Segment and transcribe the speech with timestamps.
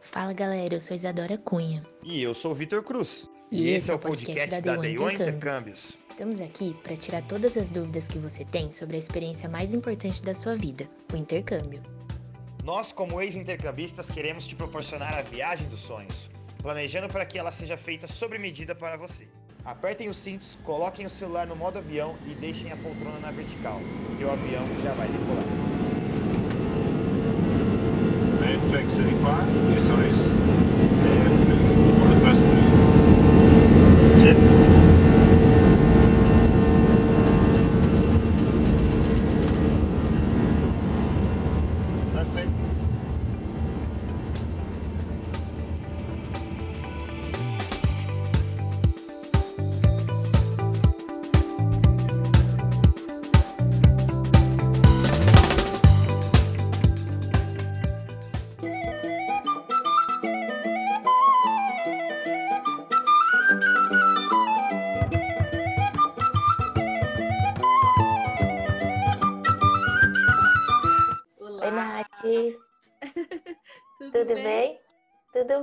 [0.00, 1.84] Fala galera, eu sou Isadora Cunha.
[2.02, 3.28] E eu sou o Vitor Cruz.
[3.50, 5.38] E, e esse é o podcast, podcast da Day One Intercâmbios.
[5.38, 5.98] Intercâmbios.
[6.10, 10.22] Estamos aqui para tirar todas as dúvidas que você tem sobre a experiência mais importante
[10.22, 11.82] da sua vida, o intercâmbio.
[12.64, 16.14] Nós, como ex-intercambistas, queremos te proporcionar a viagem dos sonhos,
[16.60, 19.28] planejando para que ela seja feita sob medida para você.
[19.64, 23.80] Apertem os cintos, coloquem o celular no modo avião e deixem a poltrona na vertical,
[24.06, 25.67] porque o avião já vai decolar.
[28.48, 30.40] Main fix 85, your size, uh,
[32.00, 32.40] for the first
[34.80, 34.87] blue.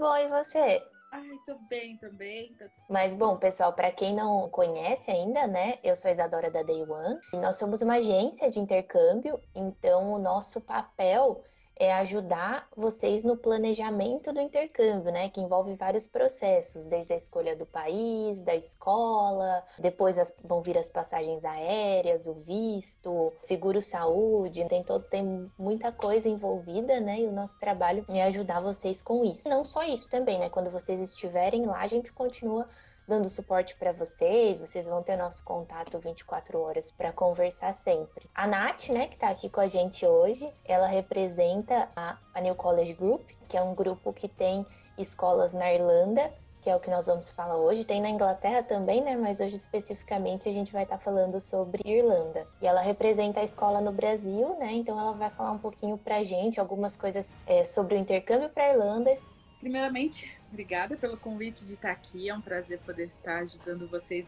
[0.05, 0.29] Jet.
[0.29, 0.83] você?
[1.11, 2.53] Ai, tô bem também.
[2.55, 2.65] Tô...
[2.89, 5.79] Mas bom, pessoal, para quem não conhece ainda, né?
[5.83, 10.11] Eu sou a Isadora da Day One e nós somos uma agência de intercâmbio, então
[10.11, 11.43] o nosso papel
[11.77, 15.29] é ajudar vocês no planejamento do intercâmbio, né?
[15.29, 20.77] Que envolve vários processos, desde a escolha do país, da escola, depois as, vão vir
[20.77, 27.19] as passagens aéreas, o visto, seguro saúde, tem todo tem muita coisa envolvida, né?
[27.19, 29.49] E o nosso trabalho é ajudar vocês com isso.
[29.49, 30.49] Não só isso também, né?
[30.49, 32.67] Quando vocês estiverem lá, a gente continua
[33.07, 34.59] dando suporte para vocês.
[34.59, 38.29] Vocês vão ter nosso contato 24 horas para conversar sempre.
[38.33, 42.55] A Nath, né, que está aqui com a gente hoje, ela representa a, a New
[42.55, 44.65] College Group, que é um grupo que tem
[44.97, 46.31] escolas na Irlanda,
[46.61, 47.85] que é o que nós vamos falar hoje.
[47.85, 49.15] Tem na Inglaterra também, né?
[49.15, 52.47] Mas hoje especificamente a gente vai estar tá falando sobre Irlanda.
[52.59, 54.71] E ela representa a escola no Brasil, né?
[54.71, 58.71] Então ela vai falar um pouquinho pra gente algumas coisas é, sobre o intercâmbio para
[58.71, 59.13] Irlanda.
[59.59, 62.29] Primeiramente, Obrigada pelo convite de estar aqui.
[62.29, 64.27] É um prazer poder estar ajudando vocês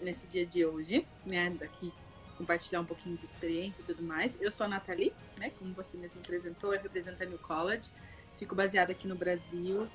[0.00, 1.50] nesse dia de hoje, né?
[1.50, 1.92] Daqui
[2.36, 4.40] compartilhar um pouquinho de experiência e tudo mais.
[4.40, 5.52] Eu sou a Nathalie, né?
[5.58, 7.90] Como você mesmo apresentou, eu represento a New College.
[8.38, 9.88] Fico baseada aqui no Brasil.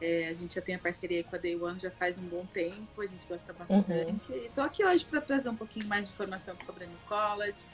[0.00, 2.44] É, a gente já tem a parceria com a Day One já faz um bom
[2.44, 4.32] tempo, a gente gosta bastante.
[4.32, 4.38] Uhum.
[4.38, 7.64] E estou aqui hoje para trazer um pouquinho mais de informação sobre a New College,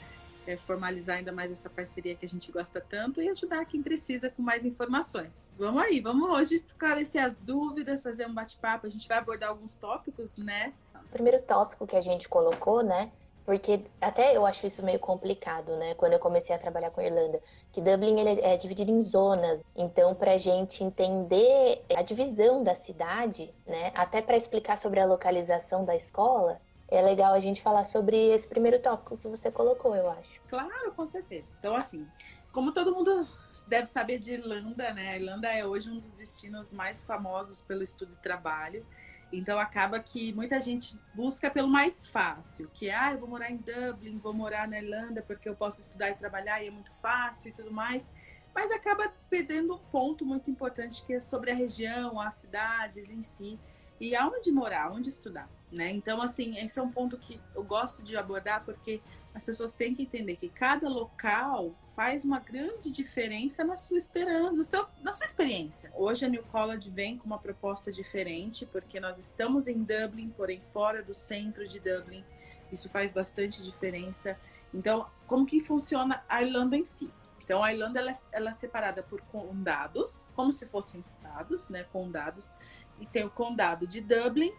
[0.47, 4.29] é, formalizar ainda mais essa parceria que a gente gosta tanto e ajudar quem precisa
[4.29, 5.51] com mais informações.
[5.57, 8.87] Vamos aí, vamos hoje esclarecer as dúvidas, fazer um bate-papo.
[8.87, 10.73] A gente vai abordar alguns tópicos, né?
[10.95, 13.11] O primeiro tópico que a gente colocou, né?
[13.45, 15.95] Porque até eu acho isso meio complicado, né?
[15.95, 19.63] Quando eu comecei a trabalhar com a Irlanda, que Dublin ele é dividido em zonas.
[19.75, 23.91] Então, para a gente entender a divisão da cidade, né?
[23.95, 26.61] Até para explicar sobre a localização da escola,
[26.91, 30.41] é legal a gente falar sobre esse primeiro tópico que você colocou, eu acho.
[30.47, 31.51] Claro, com certeza.
[31.59, 32.07] Então, assim,
[32.51, 33.27] como todo mundo
[33.67, 35.09] deve saber de Irlanda, né?
[35.09, 38.85] A Irlanda é hoje um dos destinos mais famosos pelo estudo e trabalho.
[39.31, 43.57] Então acaba que muita gente busca pelo mais fácil, que ah, eu vou morar em
[43.57, 47.49] Dublin, vou morar na Irlanda porque eu posso estudar e trabalhar e é muito fácil
[47.49, 48.11] e tudo mais.
[48.55, 53.21] Mas acaba perdendo um ponto muito importante que é sobre a região, as cidades em
[53.21, 53.59] si
[53.99, 55.91] e aonde morar, onde estudar né?
[55.91, 59.01] Então, assim, esse é um ponto que eu gosto de abordar porque
[59.33, 64.51] as pessoas têm que entender que cada local faz uma grande diferença na sua esperança,
[64.51, 65.91] no seu, na sua experiência.
[65.95, 70.61] Hoje a New College vem com uma proposta diferente porque nós estamos em Dublin, porém
[70.73, 72.23] fora do centro de Dublin.
[72.71, 74.37] Isso faz bastante diferença.
[74.73, 77.11] Então, como que funciona a Irlanda em si?
[77.43, 81.83] Então, a Irlanda ela é, ela é separada por condados, como se fossem estados, né?
[81.91, 82.55] Condados.
[82.99, 84.53] E tem o condado de Dublin,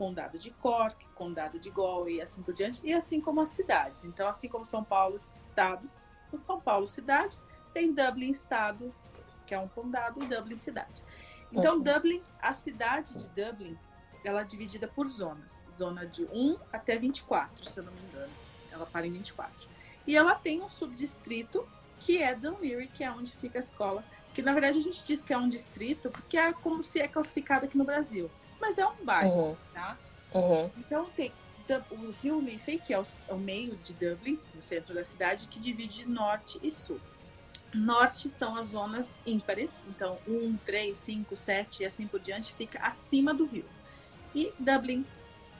[0.00, 4.02] condado de Cork, condado de Galway e assim por diante, e assim como as cidades.
[4.02, 6.06] Então, assim como São Paulo, estados,
[6.36, 7.38] São Paulo, cidade,
[7.74, 8.94] tem Dublin, estado,
[9.46, 11.04] que é um condado, e Dublin, cidade.
[11.52, 11.82] Então, uhum.
[11.82, 13.76] Dublin, a cidade de Dublin,
[14.24, 15.62] ela é dividida por zonas.
[15.70, 18.32] Zona de 1 até 24, se eu não me engano.
[18.72, 19.68] Ela para em 24.
[20.06, 24.02] E ela tem um subdistrito, que é Dunleary, que é onde fica a escola.
[24.32, 27.06] Que, na verdade, a gente diz que é um distrito, porque é como se é
[27.06, 28.30] classificado aqui no Brasil
[28.60, 29.56] mas é um bairro, uhum.
[29.72, 29.98] tá?
[30.34, 30.70] Uhum.
[30.78, 31.32] Então tem
[31.90, 35.46] o rio Liffey, que é o, é o, meio de Dublin, no centro da cidade,
[35.46, 37.00] que divide norte e sul.
[37.72, 42.80] Norte são as zonas ímpares, então 1, 3, 5, 7 e assim por diante fica
[42.80, 43.64] acima do rio.
[44.34, 45.06] E Dublin,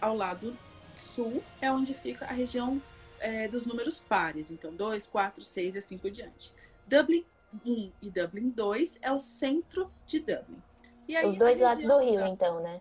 [0.00, 0.56] ao lado
[0.96, 2.82] sul, é onde fica a região
[3.20, 6.52] é, dos números pares, então 2, 4, 6 e assim por diante.
[6.86, 7.24] Dublin
[7.64, 10.60] 1 e Dublin 2 é o centro de Dublin.
[11.08, 12.80] Aí, Os dois lados do rio, então, né?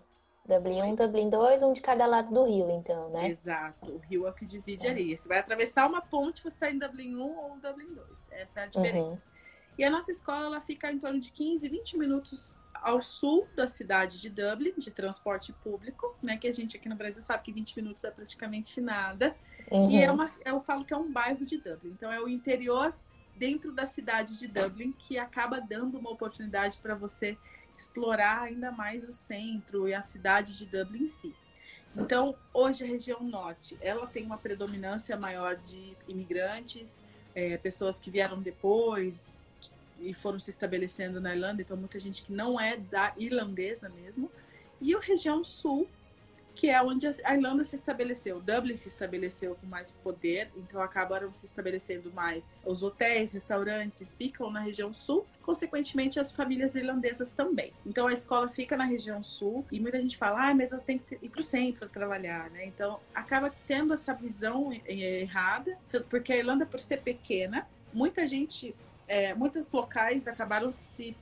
[0.49, 3.29] Dublin 1, Dublin 2, um de cada lado do rio, então, né?
[3.29, 3.91] Exato.
[3.91, 4.89] O rio é o que divide é.
[4.89, 5.15] ali.
[5.15, 8.31] Você vai atravessar uma ponte, você está em Dublin 1 ou Dublin 2.
[8.31, 9.11] Essa é a diferença.
[9.11, 9.17] Uhum.
[9.77, 13.67] E a nossa escola ela fica em torno de 15, 20 minutos ao sul da
[13.67, 16.35] cidade de Dublin, de transporte público, né?
[16.35, 19.35] Que a gente aqui no Brasil sabe que 20 minutos é praticamente nada.
[19.69, 19.89] Uhum.
[19.91, 21.91] E é uma, eu falo que é um bairro de Dublin.
[21.91, 22.93] Então é o interior
[23.37, 27.37] dentro da cidade de Dublin que acaba dando uma oportunidade para você
[27.79, 31.33] explorar ainda mais o centro e a cidade de Dublin em si.
[31.95, 37.01] Então, hoje a região norte, ela tem uma predominância maior de imigrantes,
[37.33, 39.35] é, pessoas que vieram depois
[39.99, 44.31] e foram se estabelecendo na Irlanda, então muita gente que não é da irlandesa mesmo.
[44.79, 45.89] E a região sul,
[46.55, 48.39] que é onde a Irlanda se estabeleceu.
[48.41, 54.51] Dublin se estabeleceu com mais poder, então acabaram se estabelecendo mais os hotéis, restaurantes, ficam
[54.51, 57.73] na região sul, consequentemente as famílias irlandesas também.
[57.85, 60.99] Então a escola fica na região sul e muita gente fala, ah, mas eu tenho
[60.99, 62.65] que ir para o centro trabalhar, né?
[62.65, 65.77] Então acaba tendo essa visão errada,
[66.09, 68.75] porque a Irlanda, por ser pequena, muita gente,
[69.07, 71.15] é, muitos locais acabaram se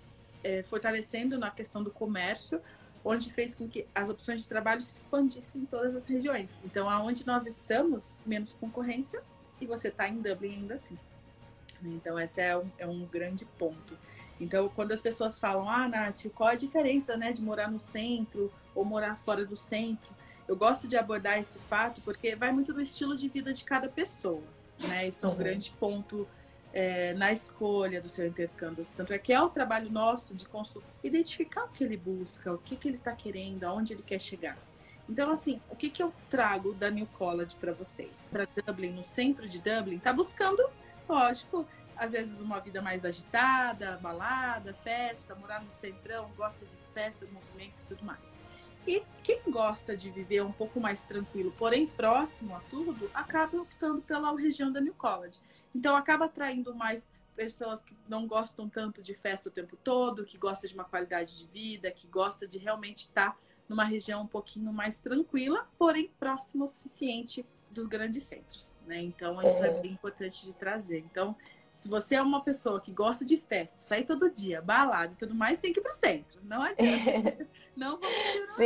[0.43, 2.61] é, fortalecendo na questão do comércio
[3.07, 6.59] onde fez com que as opções de trabalho se expandissem em todas as regiões.
[6.65, 9.21] Então, aonde nós estamos, menos concorrência,
[9.61, 10.97] e você está em Dublin ainda assim.
[11.81, 13.97] Então, esse é um, é um grande ponto.
[14.41, 18.51] Então, quando as pessoas falam, ah, Nath, qual a diferença né, de morar no centro
[18.75, 20.09] ou morar fora do centro?
[20.45, 23.87] Eu gosto de abordar esse fato porque vai muito do estilo de vida de cada
[23.87, 24.43] pessoa.
[24.87, 25.07] Né?
[25.07, 25.37] Isso é um uhum.
[25.37, 26.27] grande ponto
[26.73, 28.85] é, na escolha do seu intercâmbio.
[28.95, 30.45] Tanto é que é o trabalho nosso de
[31.03, 34.57] identificar o que ele busca, o que, que ele está querendo, aonde ele quer chegar.
[35.09, 38.29] Então, assim, o que, que eu trago da New College para vocês?
[38.29, 40.61] Para Dublin, no centro de Dublin, tá buscando,
[41.07, 41.65] lógico,
[41.95, 47.75] às vezes uma vida mais agitada, balada, festa, morar no centrão, gosta de festa, movimento
[47.83, 48.46] e tudo mais.
[48.87, 54.01] E quem gosta de viver um pouco mais tranquilo, porém próximo a tudo, acaba optando
[54.01, 55.37] pela região da New College.
[55.75, 57.05] Então acaba atraindo mais
[57.35, 61.37] pessoas que não gostam tanto de festa o tempo todo, que gosta de uma qualidade
[61.37, 63.37] de vida, que gosta de realmente estar
[63.67, 69.01] numa região um pouquinho mais tranquila, porém próxima o suficiente dos grandes centros, né?
[69.01, 70.99] Então isso é, é bem importante de trazer.
[70.99, 71.35] Então,
[71.77, 75.35] se você é uma pessoa que gosta de festa, sair todo dia, balada e tudo
[75.35, 76.39] mais, tem que ir pro centro.
[76.43, 77.47] Não adianta.
[77.77, 78.57] não vamos tirar.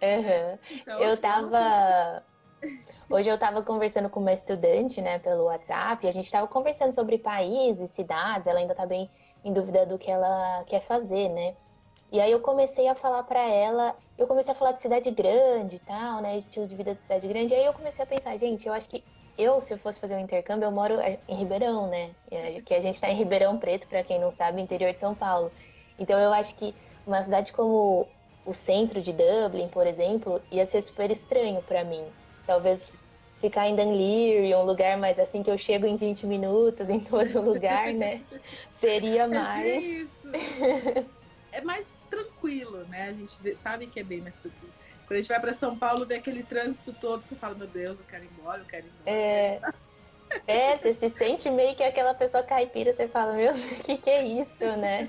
[0.00, 0.58] Uhum.
[0.70, 2.24] Então, eu assim, tava.
[3.08, 6.92] Hoje eu estava conversando com uma estudante, né, pelo WhatsApp, e a gente estava conversando
[6.92, 9.08] sobre países, cidades, ela ainda está bem
[9.44, 11.54] em dúvida do que ela quer fazer, né?
[12.10, 15.76] E aí eu comecei a falar para ela, eu comecei a falar de cidade grande
[15.76, 18.36] e tal, né, estilo de vida de cidade grande, e aí eu comecei a pensar,
[18.36, 19.04] gente, eu acho que
[19.38, 20.94] eu, se eu fosse fazer um intercâmbio, eu moro
[21.28, 22.10] em Ribeirão, né?
[22.66, 25.52] Que a gente está em Ribeirão Preto, para quem não sabe, interior de São Paulo.
[25.98, 26.74] Então eu acho que
[27.06, 28.08] uma cidade como
[28.44, 32.04] o centro de Dublin, por exemplo, ia ser super estranho para mim.
[32.46, 32.90] Talvez
[33.40, 37.40] ficar em Dunleary, um lugar mais assim que eu chego em 20 minutos em todo
[37.42, 38.20] lugar, né?
[38.70, 40.08] Seria é mais.
[40.32, 41.04] É,
[41.52, 43.04] é mais tranquilo, né?
[43.04, 44.72] A gente sabe que é bem mais tranquilo.
[45.08, 47.98] Quando a gente vai para São Paulo, vê aquele trânsito todo, você fala, meu Deus,
[47.98, 49.10] eu quero ir embora, eu quero ir embora.
[49.10, 49.60] É.
[50.46, 54.10] É, você se sente meio que aquela pessoa caipira, você fala, meu, o que, que
[54.10, 55.08] é isso, né?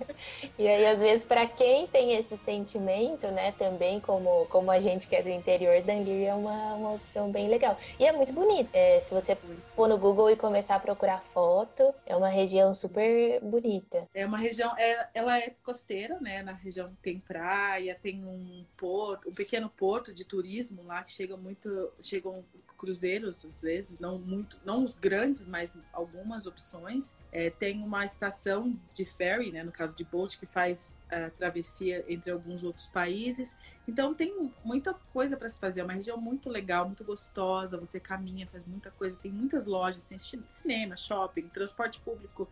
[0.57, 5.07] E aí, às vezes, para quem tem esse sentimento, né, também, como, como a gente
[5.07, 7.77] que é do interior, Dangiri é uma, uma opção bem legal.
[7.99, 8.69] E é muito bonito.
[8.73, 9.37] É, se você
[9.75, 14.07] for no Google e começar a procurar foto, é uma região super bonita.
[14.13, 16.41] É uma região, é, ela é costeira, né?
[16.43, 21.35] Na região tem praia, tem um porto, um pequeno porto de turismo lá que chega
[21.35, 22.43] muito, chegam
[22.77, 25.08] cruzeiros às vezes, não muito, não os grandes,
[25.45, 27.15] mas algumas opções.
[27.31, 32.05] É, tem uma estação de ferry, né, no caso de boat, que faz a travessia
[32.07, 33.57] entre alguns outros países.
[33.87, 35.81] Então tem muita coisa para se fazer.
[35.81, 37.77] É uma região muito legal, muito gostosa.
[37.77, 39.17] Você caminha, faz muita coisa.
[39.17, 42.47] Tem muitas lojas, tem cinema, shopping, transporte público.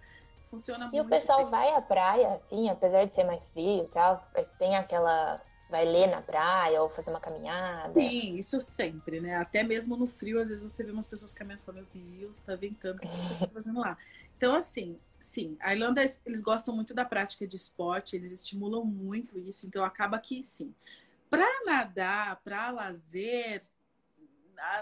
[0.49, 0.97] Funciona e muito.
[0.97, 1.51] E o pessoal bem.
[1.51, 4.25] vai à praia, assim, apesar de ser mais frio e tal,
[4.57, 7.93] tem aquela vai ler na praia ou fazer uma caminhada.
[7.93, 9.35] Sim, isso sempre, né?
[9.35, 12.39] Até mesmo no frio, às vezes você vê umas pessoas caminhando e fala, meu Deus,
[12.39, 13.97] tá ventando, o que as pessoas estão fazendo lá?
[14.37, 19.37] Então, assim, sim, a Irlanda, eles gostam muito da prática de esporte, eles estimulam muito
[19.39, 20.73] isso, então acaba que, sim.
[21.29, 23.61] Para nadar, para lazer,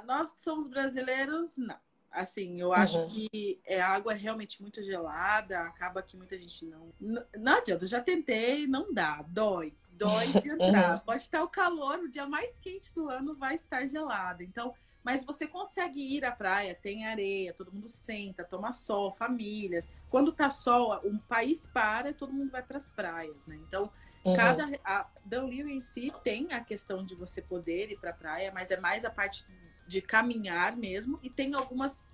[0.05, 1.79] nós que somos brasileiros, não.
[2.15, 3.07] Assim, eu acho uhum.
[3.07, 6.93] que é, a água é realmente muito gelada, acaba que muita gente não.
[7.37, 10.99] Não, adianta, eu já tentei, não dá, dói dói de entrar.
[11.01, 14.43] Pode estar o calor, o dia mais quente do ano vai estar gelado.
[14.43, 19.87] Então, Mas você consegue ir à praia, tem areia, todo mundo senta, toma sol, famílias.
[20.09, 23.55] Quando tá sol, o país para e todo mundo vai para as praias, né?
[23.67, 23.91] Então,
[24.23, 24.35] uhum.
[24.35, 28.51] cada a Danlio em si tem a questão de você poder ir para a praia,
[28.51, 29.45] mas é mais a parte
[29.87, 32.13] de caminhar mesmo e tem algumas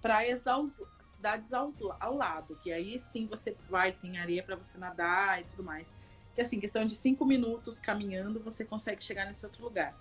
[0.00, 4.76] praias aos cidades aos, ao lado, que aí sim você vai, tem areia para você
[4.76, 5.94] nadar e tudo mais.
[6.34, 9.94] Que assim, questão de cinco minutos caminhando, você consegue chegar nesse outro lugar.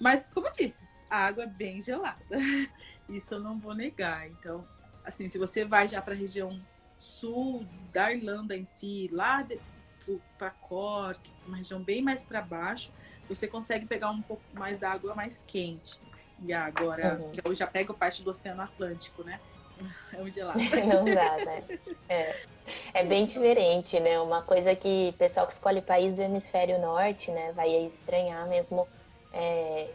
[0.00, 2.24] Mas, como eu disse, a água é bem gelada.
[3.08, 4.28] Isso eu não vou negar.
[4.28, 4.66] Então,
[5.04, 6.60] assim, se você vai já para a região
[6.98, 9.46] sul da Irlanda em si, lá
[10.38, 12.90] para Cork, uma região bem mais para baixo,
[13.28, 16.00] você consegue pegar um pouco mais da água mais quente.
[16.44, 17.32] E agora, uhum.
[17.44, 19.40] eu já pego parte do Oceano Atlântico, né?
[20.12, 20.58] É um gelado.
[20.86, 21.62] Não dá, né?
[22.08, 22.42] É.
[22.94, 24.18] é bem diferente, né?
[24.20, 28.88] Uma coisa que o pessoal que escolhe país do hemisfério norte, né, vai estranhar mesmo
[29.32, 29.88] é,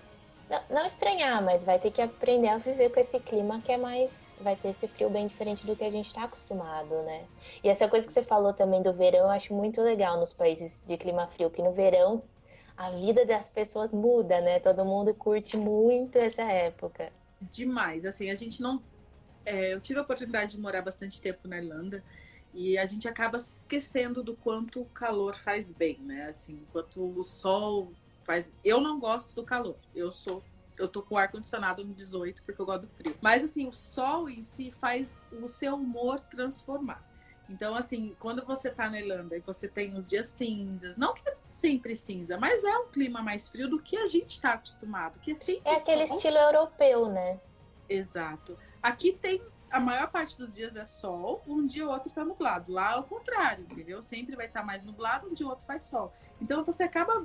[0.69, 4.11] não, estranhar, mas vai ter que aprender a viver com esse clima que é mais.
[4.41, 7.23] Vai ter esse frio bem diferente do que a gente está acostumado, né?
[7.63, 10.71] E essa coisa que você falou também do verão, eu acho muito legal nos países
[10.85, 12.21] de clima frio, que no verão
[12.77, 14.59] a vida das pessoas muda, né?
[14.59, 17.11] Todo mundo curte muito essa época.
[17.41, 18.05] Demais.
[18.05, 18.81] Assim, a gente não.
[19.45, 22.03] É, eu tive a oportunidade de morar bastante tempo na Irlanda
[22.53, 26.27] e a gente acaba esquecendo do quanto o calor faz bem, né?
[26.27, 27.91] Assim, quanto o sol
[28.23, 28.51] Faz...
[28.63, 29.77] Eu não gosto do calor.
[29.93, 30.43] Eu sou.
[30.77, 33.15] Eu tô com o ar-condicionado no 18 porque eu gosto do frio.
[33.21, 37.03] Mas assim, o sol em si faz o seu humor transformar.
[37.49, 41.27] Então, assim, quando você tá na Irlanda e você tem os dias cinzas, não que
[41.27, 45.19] é sempre cinza, mas é um clima mais frio do que a gente tá acostumado,
[45.19, 46.15] que é sempre É aquele sol.
[46.15, 47.39] estilo europeu, né?
[47.89, 48.57] Exato.
[48.81, 49.41] Aqui tem
[49.73, 52.71] a maior parte dos dias é sol, um dia ou outro tá nublado.
[52.71, 54.03] Lá é o contrário, entendeu?
[54.03, 56.13] Sempre vai estar tá mais nublado, um dia ou outro faz sol.
[56.39, 57.19] Então você acaba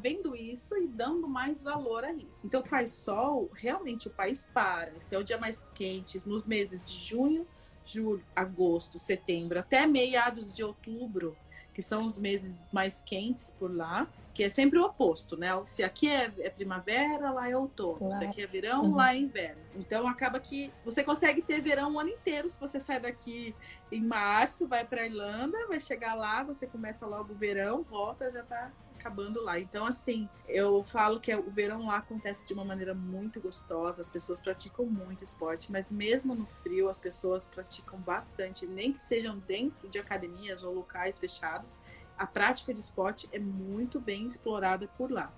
[0.00, 2.46] vendo isso e dando mais valor a isso.
[2.46, 4.98] Então faz sol, realmente o país para.
[5.00, 7.46] Se é o dia mais quente, nos meses de junho,
[7.84, 11.36] julho, agosto, setembro, até meados de outubro,
[11.72, 15.50] que são os meses mais quentes por lá, que é sempre o oposto, né?
[15.66, 18.08] Se aqui é, é primavera, lá é outono.
[18.08, 18.10] Lá.
[18.10, 18.94] Se aqui é verão, uhum.
[18.94, 19.60] lá é inverno.
[19.76, 23.54] Então acaba que você consegue ter verão o ano inteiro se você sai daqui
[23.90, 28.42] em março, vai para Irlanda, vai chegar lá, você começa logo o verão, volta, já
[28.42, 28.70] tá
[29.00, 29.58] acabando lá.
[29.58, 34.08] Então, assim, eu falo que o verão lá acontece de uma maneira muito gostosa, as
[34.08, 39.38] pessoas praticam muito esporte, mas mesmo no frio, as pessoas praticam bastante, nem que sejam
[39.38, 41.76] dentro de academias ou locais fechados
[42.20, 45.32] a prática de esporte é muito bem explorada por lá.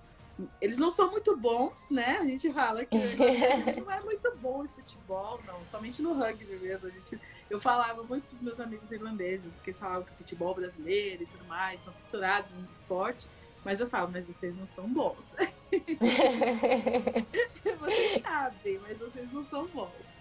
[0.59, 2.17] Eles não são muito bons, né?
[2.19, 2.97] A gente fala que
[3.79, 5.63] não é muito bom em futebol, não.
[5.63, 6.89] Somente no rugby mesmo.
[6.89, 7.17] A gente,
[7.49, 11.25] eu falava muito para os meus amigos irlandeses, que falavam que o futebol brasileiro e
[11.25, 13.29] tudo mais são fissurados em esporte.
[13.63, 15.33] Mas eu falo, mas vocês não são bons.
[17.79, 20.13] vocês sabem, mas vocês não são bons.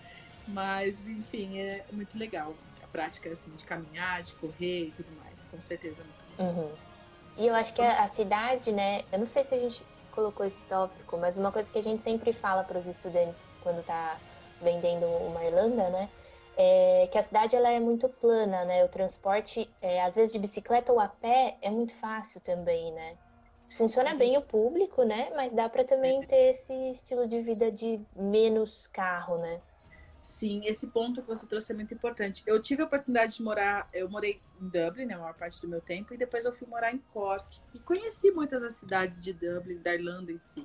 [0.46, 5.44] Mas, enfim, é muito legal a prática assim, de caminhar, de correr e tudo mais.
[5.46, 6.72] Com certeza é muito Uhum.
[7.36, 9.04] E eu acho que a, a, cidade, né?
[9.12, 9.82] Eu não sei se a gente
[10.12, 13.84] colocou esse tópico, mas uma coisa que a gente sempre fala para os estudantes quando
[13.84, 14.18] tá
[14.60, 16.08] vendendo uma Irlanda, né?
[16.56, 18.84] É que a cidade ela é muito plana, né?
[18.84, 23.16] O transporte, é, às vezes de bicicleta ou a pé, é muito fácil também, né?
[23.76, 25.30] Funciona bem o público, né?
[25.34, 29.60] Mas dá para também ter esse estilo de vida de menos carro, né?
[30.20, 32.44] Sim, esse ponto que você trouxe é muito importante.
[32.46, 35.66] Eu tive a oportunidade de morar, eu morei em Dublin, né, a maior parte do
[35.66, 37.60] meu tempo, e depois eu fui morar em Cork.
[37.74, 40.64] E conheci muitas das cidades de Dublin, da Irlanda em si.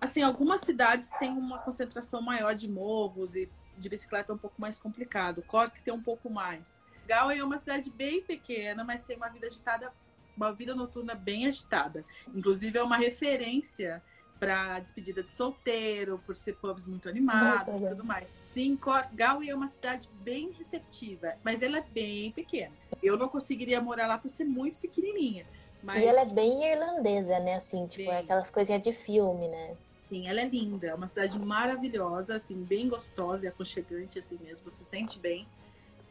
[0.00, 4.58] Assim, algumas cidades têm uma concentração maior de morros e de bicicleta é um pouco
[4.58, 5.42] mais complicado.
[5.42, 6.80] Cork tem um pouco mais.
[7.06, 9.92] Galway é uma cidade bem pequena, mas tem uma vida agitada,
[10.38, 12.04] uma vida noturna bem agitada.
[12.34, 14.02] Inclusive é uma referência
[14.38, 18.32] para despedida de solteiro, por ser pubs muito animados e tudo mais.
[18.52, 18.78] Sim,
[19.12, 22.72] Galway é uma cidade bem receptiva, mas ela é bem pequena.
[23.02, 25.44] Eu não conseguiria morar lá por ser muito pequenininha.
[25.82, 26.02] Mas...
[26.02, 27.56] E ela é bem irlandesa, né?
[27.56, 28.18] Assim, tipo, bem...
[28.18, 29.76] é aquelas coisinhas de filme, né?
[30.08, 34.70] Sim, ela é linda, é uma cidade maravilhosa, assim, bem gostosa e aconchegante, assim mesmo,
[34.70, 35.46] você se sente bem.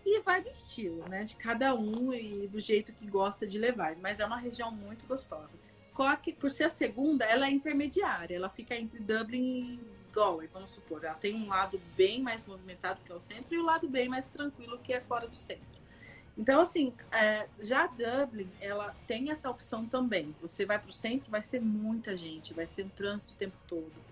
[0.10, 1.26] E vai do estilo, né?
[1.26, 3.98] De cada um e do jeito que gosta de levar.
[3.98, 5.60] Mas é uma região muito gostosa.
[5.94, 8.34] Cork, por ser a segunda, ela é intermediária.
[8.34, 9.80] Ela fica entre Dublin e
[10.14, 11.04] Galway, vamos supor.
[11.04, 13.90] Ela tem um lado bem mais movimentado que é o centro e o um lado
[13.90, 15.78] bem mais tranquilo que é fora do centro.
[16.38, 20.34] Então, assim, é, já Dublin, ela tem essa opção também.
[20.40, 23.58] Você vai para o centro, vai ser muita gente, vai ser um trânsito o tempo
[23.68, 24.07] todo.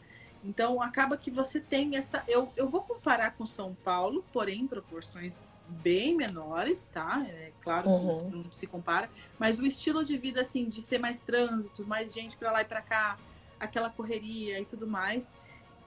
[0.46, 2.24] Então, acaba que você tem essa.
[2.28, 7.26] Eu, eu vou comparar com São Paulo, porém em proporções bem menores, tá?
[7.28, 8.30] É claro uhum.
[8.30, 9.10] que não se compara,
[9.40, 12.66] mas o estilo de vida, assim, de ser mais trânsito, mais gente para lá e
[12.66, 13.18] para cá,
[13.60, 15.34] aquela correria e tudo mais.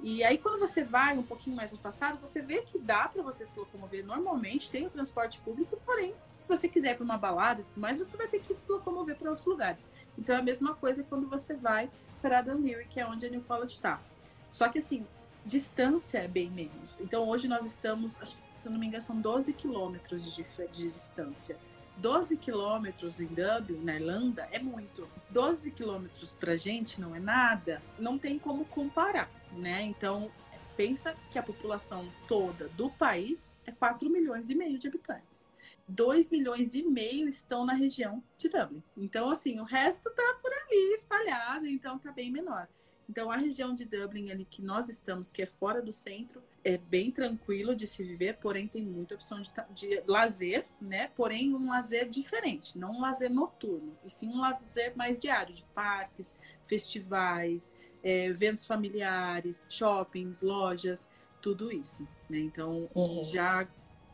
[0.01, 3.23] E aí, quando você vai um pouquinho mais no passado, você vê que dá para
[3.23, 7.19] você se locomover normalmente, tem o transporte público, porém, se você quiser ir para uma
[7.19, 9.87] balada e tudo mais, você vai ter que se locomover para outros lugares.
[10.17, 11.89] Então, é a mesma coisa quando você vai
[12.21, 14.01] para Dunleary, que é onde a New College está.
[14.51, 15.07] Só que, assim,
[15.45, 16.99] distância é bem menos.
[17.01, 21.57] Então, hoje nós estamos, acho se não me engano, são 12 quilômetros de, de distância.
[21.97, 25.09] 12 quilômetros em Dublin, na Irlanda, é muito.
[25.31, 27.83] 12 quilômetros pra gente não é nada.
[27.99, 29.83] Não tem como comparar né?
[29.83, 30.31] Então,
[30.77, 35.49] pensa que a população toda do país é 4 milhões e meio de habitantes.
[35.89, 38.83] 2 milhões e meio estão na região de Dublin.
[38.97, 42.69] Então, assim, o resto tá por ali espalhado, então tá bem menor.
[43.09, 46.77] Então, a região de Dublin ali que nós estamos, que é fora do centro, é
[46.77, 51.09] bem tranquilo de se viver, porém tem muita opção de, de lazer, né?
[51.17, 55.65] Porém, um lazer diferente, não um lazer noturno, e sim um lazer mais diário, de
[55.75, 56.37] parques,
[56.67, 61.09] festivais, é, eventos familiares, shoppings, lojas,
[61.41, 62.07] tudo isso.
[62.29, 62.41] Né?
[62.41, 63.25] Então, uhum.
[63.25, 63.67] já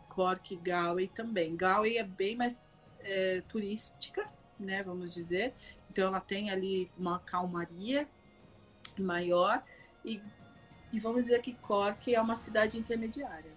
[0.08, 1.56] Cork Galway também.
[1.56, 2.64] Galway é bem mais
[3.00, 4.82] é, turística, né?
[4.84, 5.52] Vamos dizer.
[5.90, 8.08] Então, ela tem ali uma calmaria
[9.02, 9.62] maior
[10.04, 10.20] e,
[10.92, 13.52] e vamos dizer que Cork é uma cidade intermediária.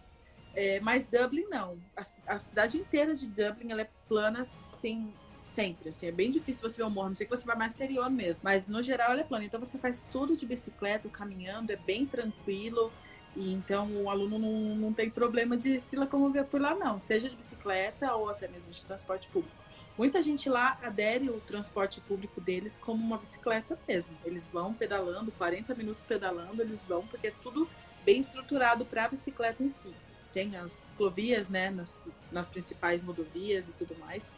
[0.56, 1.77] É, mas Dublin não.
[1.96, 2.01] A,
[2.36, 4.44] a, cidade inteira de Dublin ela é plana,
[4.75, 5.13] sem
[5.48, 7.72] Sempre, assim, é bem difícil você ver o morro, não sei que você vai mais
[7.72, 8.41] exterior mesmo.
[8.44, 9.46] Mas no geral ela é plana.
[9.46, 12.91] Então você faz tudo de bicicleta, caminhando, é bem tranquilo.
[13.36, 17.00] E então o aluno não, não tem problema de se locomover por lá, não.
[17.00, 19.56] Seja de bicicleta ou até mesmo de transporte público.
[19.98, 24.16] Muita gente lá adere o transporte público deles como uma bicicleta mesmo.
[24.24, 27.68] Eles vão pedalando, 40 minutos pedalando, eles vão, porque é tudo
[28.06, 29.94] bem estruturado para a bicicleta em si.
[30.34, 32.00] Tem as ciclovias, né, nas,
[32.32, 34.30] nas principais rodovias e tudo mais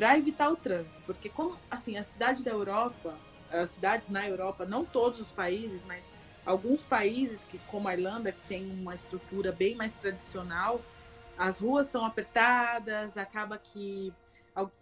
[0.00, 3.14] para evitar o trânsito, porque como assim a cidade da Europa,
[3.50, 6.10] as cidades na Europa, não todos os países, mas
[6.46, 10.80] alguns países que como a Irlanda que tem uma estrutura bem mais tradicional,
[11.36, 14.10] as ruas são apertadas, acaba que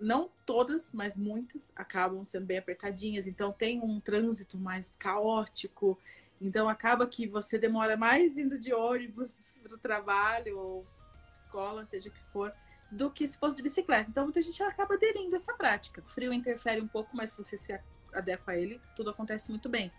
[0.01, 5.99] não todas, mas muitas acabam sendo bem apertadinhas, então tem um trânsito mais caótico,
[6.41, 10.87] então acaba que você demora mais indo de ônibus para o trabalho ou
[11.39, 12.53] escola, seja o que for,
[12.91, 14.09] do que se fosse de bicicleta.
[14.11, 16.03] Então muita gente acaba aderindo a essa prática.
[16.07, 17.79] O frio interfere um pouco, mas se você se
[18.13, 19.93] adequa a ele, tudo acontece muito bem.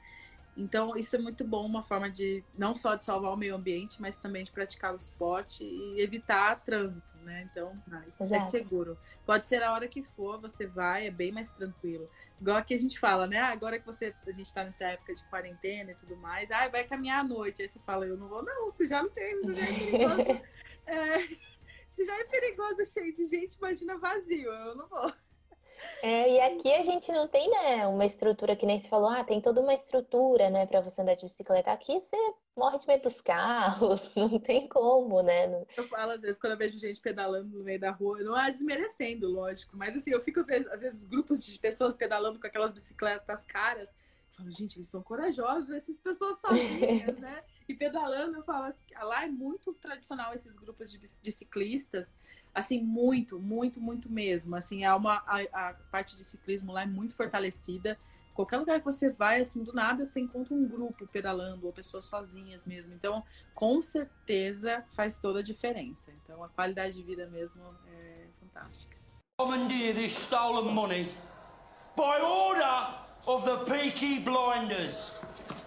[0.57, 4.01] Então, isso é muito bom, uma forma de não só de salvar o meio ambiente,
[4.01, 7.47] mas também de praticar o esporte e evitar trânsito, né?
[7.51, 8.97] Então, isso é seguro.
[9.25, 12.09] Pode ser a hora que for, você vai, é bem mais tranquilo.
[12.41, 13.39] Igual aqui a gente fala, né?
[13.39, 16.67] Ah, agora que você a gente tá nessa época de quarentena e tudo mais, ah,
[16.67, 17.61] vai caminhar à noite.
[17.61, 20.43] Aí você fala, eu não vou, não, você já não tem, você já é
[20.87, 21.27] é,
[21.91, 24.51] se já é perigoso cheio de gente, imagina vazio.
[24.51, 25.13] Eu não vou.
[26.01, 29.23] É, e aqui a gente não tem, né, uma estrutura que nem se falou, ah,
[29.23, 31.71] tem toda uma estrutura, né, para você andar de bicicleta.
[31.71, 32.15] Aqui você
[32.55, 35.65] morre de medo dos carros, não tem como, né?
[35.75, 38.49] Eu falo às vezes quando eu vejo gente pedalando no meio da rua, não é
[38.51, 40.39] desmerecendo, lógico, mas assim, eu fico
[40.71, 45.01] às vezes grupos de pessoas pedalando com aquelas bicicletas caras, eu falo, gente, eles são
[45.01, 47.43] corajosos, essas pessoas sozinhas, né?
[47.67, 52.19] E pedalando, eu falo, lá é muito tradicional esses grupos de, de ciclistas,
[52.53, 54.55] assim, muito, muito, muito mesmo.
[54.55, 57.97] Assim, uma, a, a, parte de ciclismo lá é muito fortalecida.
[58.33, 62.05] Qualquer lugar que você vai, assim, do nada você encontra um grupo pedalando, ou pessoas
[62.05, 62.93] sozinhas mesmo.
[62.93, 66.11] Então, com certeza faz toda a diferença.
[66.23, 68.97] Então, a qualidade de vida mesmo é fantástica.
[70.07, 71.05] Stolen money
[71.95, 75.11] by order of the Peaky Blinders.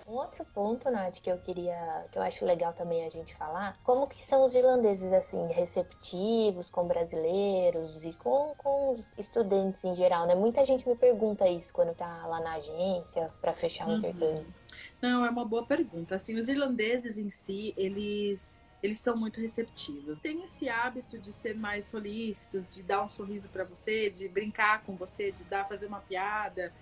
[0.06, 3.78] Um outro ponto, Nath, que eu queria, que eu acho legal também a gente falar,
[3.82, 9.94] como que são os irlandeses, assim, receptivos com brasileiros e com, com os estudantes em
[9.94, 10.34] geral, né?
[10.34, 13.98] Muita gente me pergunta isso quando tá lá na agência para fechar o uhum.
[13.98, 14.54] intercâmbio.
[15.00, 16.14] Não, é uma boa pergunta.
[16.14, 20.18] Assim, os irlandeses em si, eles eles são muito receptivos.
[20.18, 24.82] Tem esse hábito de ser mais solícitos, de dar um sorriso para você, de brincar
[24.82, 26.72] com você, de dar fazer uma piada.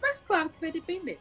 [0.00, 1.20] Mas claro que vai depender.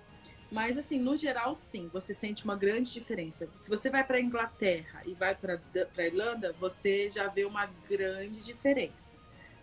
[0.51, 3.47] Mas, assim, no geral, sim, você sente uma grande diferença.
[3.55, 5.59] Se você vai para Inglaterra e vai para
[5.97, 9.13] a Irlanda, você já vê uma grande diferença.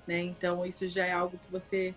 [0.06, 0.20] Né?
[0.20, 1.92] Então, isso já é algo que você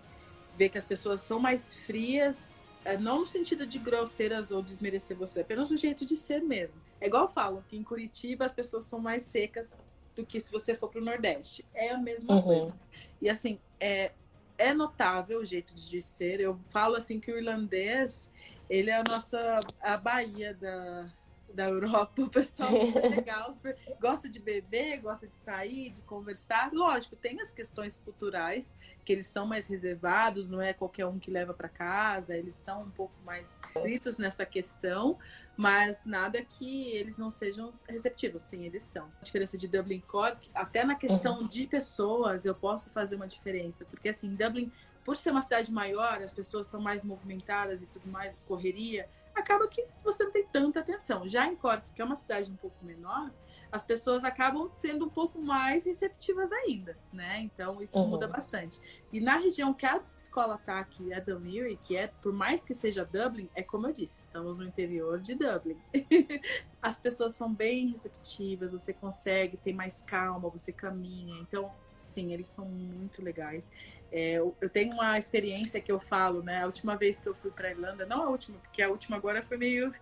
[0.58, 5.16] vê que as pessoas são mais frias, é, não no sentido de grosseiras ou desmerecer
[5.16, 6.80] você, apenas o jeito de ser mesmo.
[7.00, 9.72] É igual eu falo, que em Curitiba as pessoas são mais secas
[10.16, 11.64] do que se você for para o Nordeste.
[11.72, 12.42] É a mesma uhum.
[12.42, 12.74] coisa.
[13.22, 14.10] E, assim, é,
[14.58, 16.40] é notável o jeito de ser.
[16.40, 18.28] Eu falo, assim, que o irlandês
[18.70, 21.06] ele é a nossa a Bahia da,
[21.52, 26.72] da Europa, o pessoal super legal, super, gosta de beber, gosta de sair, de conversar.
[26.72, 28.72] Lógico, tem as questões culturais,
[29.04, 32.82] que eles são mais reservados, não é qualquer um que leva para casa, eles são
[32.82, 35.18] um pouco mais fritos nessa questão,
[35.56, 39.10] mas nada que eles não sejam receptivos, sim, eles são.
[39.20, 41.48] A diferença de Dublin e Cork, até na questão uhum.
[41.48, 44.70] de pessoas, eu posso fazer uma diferença, porque assim, Dublin,
[45.04, 49.66] por ser uma cidade maior, as pessoas estão mais movimentadas e tudo mais, correria, acaba
[49.68, 51.28] que você não tem tanta atenção.
[51.28, 53.30] Já em Cork, que é uma cidade um pouco menor,
[53.72, 57.40] as pessoas acabam sendo um pouco mais receptivas ainda, né?
[57.40, 58.08] Então isso uhum.
[58.08, 58.80] muda bastante.
[59.12, 62.74] E na região que a escola tá aqui, é Dunleary, que é, por mais que
[62.74, 65.78] seja Dublin, é como eu disse, estamos no interior de Dublin.
[66.82, 71.38] as pessoas são bem receptivas, você consegue ter mais calma, você caminha.
[71.40, 73.70] Então, sim, eles são muito legais.
[74.12, 76.62] É, eu, tenho uma experiência que eu falo, né?
[76.62, 79.42] A última vez que eu fui para Irlanda, não a última, porque a última agora
[79.42, 79.94] foi meio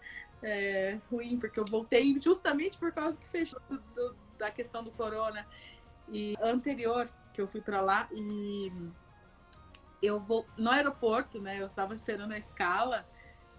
[0.43, 4.91] é, ruim, porque eu voltei justamente por causa que fechou do, do, da questão do
[4.93, 5.47] corona.
[6.11, 8.73] E anterior que eu fui para lá e
[10.03, 11.61] eu vou no aeroporto, né?
[11.61, 13.07] Eu estava esperando a escala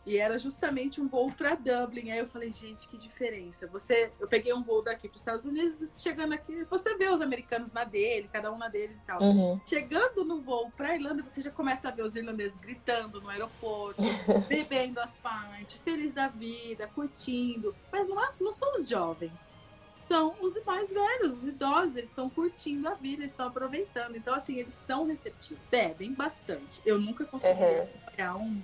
[0.05, 2.11] e era justamente um voo para Dublin.
[2.11, 3.67] Aí eu falei, gente, que diferença.
[3.67, 7.21] Você, eu peguei um voo daqui para os Estados Unidos, chegando aqui, você vê os
[7.21, 9.21] americanos na dele, cada um na deles e tal.
[9.21, 9.59] Uhum.
[9.65, 14.01] Chegando no voo para Irlanda, você já começa a ver os irlandeses gritando no aeroporto,
[14.47, 17.75] bebendo as partes, feliz da vida, curtindo.
[17.91, 19.49] Mas não, não são os jovens
[19.93, 24.15] são os mais velhos, os idosos, eles estão curtindo a vida, eles estão aproveitando.
[24.15, 26.81] Então, assim, eles são receptivos, bebem bastante.
[26.85, 27.83] Eu nunca consegui uhum.
[27.83, 28.61] acompanhar um,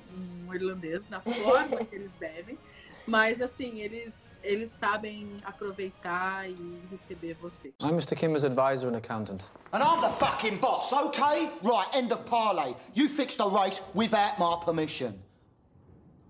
[0.47, 2.57] um, irlandês na forma que eles bebem,
[3.05, 7.73] mas, assim, eles, eles sabem aproveitar e receber você.
[7.81, 8.15] I'm Mr.
[8.15, 9.51] Kim's advisor and accountant.
[9.73, 11.51] And I'm the fucking boss, okay?
[11.61, 12.75] Right, end of parley.
[12.93, 15.21] You fixed the race without my permission.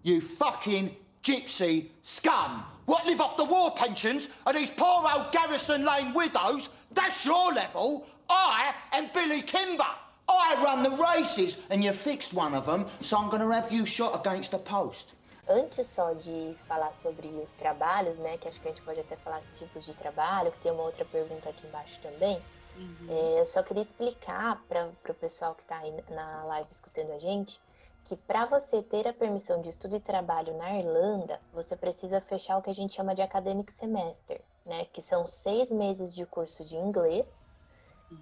[0.03, 2.63] You fucking gypsy scum.
[2.85, 6.69] What live off the war pensions of these poor old Garrison Lane widows?
[6.93, 8.05] That's your level.
[8.29, 9.93] I am Billy Kimber.
[10.29, 13.71] I run the races, and you fixed one of them, so I'm going to have
[13.71, 15.13] you shot against the post.
[15.47, 19.15] Antes só de falar sobre os trabalhos, né, que acho que a gente pode até
[19.17, 22.41] falar tipos de trabalho, que tem uma outra pergunta aqui embaixo também,
[22.75, 23.07] uhum.
[23.09, 27.19] é, eu só queria explicar para o pessoal que está aí na live escutando a
[27.19, 27.59] gente,
[28.05, 32.57] que para você ter a permissão de estudo e trabalho na Irlanda, você precisa fechar
[32.57, 34.85] o que a gente chama de academic semester, né?
[34.85, 37.25] Que são seis meses de curso de inglês.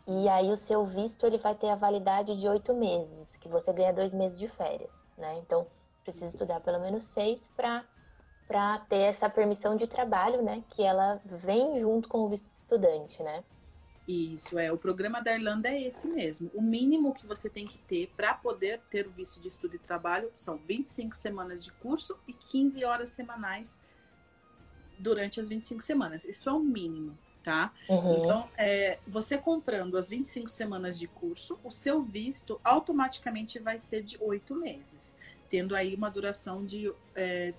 [0.08, 3.74] E aí o seu visto ele vai ter a validade de oito meses, que você
[3.74, 5.38] ganha dois meses de férias, né?
[5.40, 5.68] Então
[6.04, 7.84] precisa estudar pelo menos seis para
[8.48, 10.64] para ter essa permissão de trabalho, né?
[10.70, 13.44] Que ela vem junto com o visto de estudante, né?
[14.08, 14.72] Isso, é.
[14.72, 16.52] O programa da Irlanda é esse mesmo.
[16.54, 19.80] O mínimo que você tem que ter para poder ter o visto de estudo e
[19.80, 23.82] trabalho são 25 semanas de curso e 15 horas semanais
[25.00, 26.26] durante as 25 semanas.
[26.26, 27.74] Isso é o mínimo, tá?
[27.88, 28.18] Uhum.
[28.18, 34.04] Então, é, você comprando as 25 semanas de curso, o seu visto automaticamente vai ser
[34.04, 35.16] de oito meses,
[35.50, 37.54] tendo aí uma duração de é,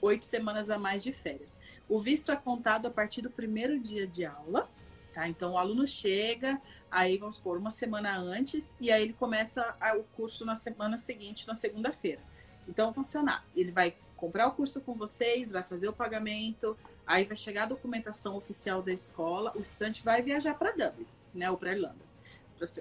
[0.00, 1.58] oito semanas a mais de férias.
[1.86, 4.70] O visto é contado a partir do primeiro dia de aula
[5.16, 5.26] tá?
[5.26, 10.02] Então o aluno chega, aí vamos supor, uma semana antes, e aí ele começa o
[10.14, 12.20] curso na semana seguinte, na segunda-feira.
[12.68, 13.42] Então, funcionar.
[13.56, 16.76] Ele vai comprar o curso com vocês, vai fazer o pagamento,
[17.06, 21.50] aí vai chegar a documentação oficial da escola, o estudante vai viajar para Dublin, né,
[21.50, 21.96] ou para Irlanda,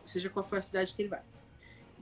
[0.06, 1.22] seja qual for a cidade que ele vai.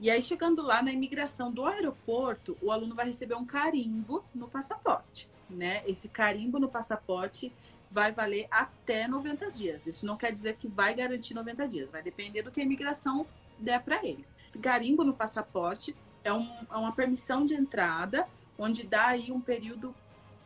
[0.00, 4.48] E aí, chegando lá na imigração do aeroporto, o aluno vai receber um carimbo no
[4.48, 5.84] passaporte, né?
[5.86, 7.52] Esse carimbo no passaporte
[7.94, 9.86] vai valer até 90 dias.
[9.86, 13.24] Isso não quer dizer que vai garantir 90 dias, vai depender do que a imigração
[13.56, 14.26] der para ele.
[14.48, 18.26] Esse garimbo no passaporte é, um, é uma permissão de entrada,
[18.58, 19.94] onde dá aí um período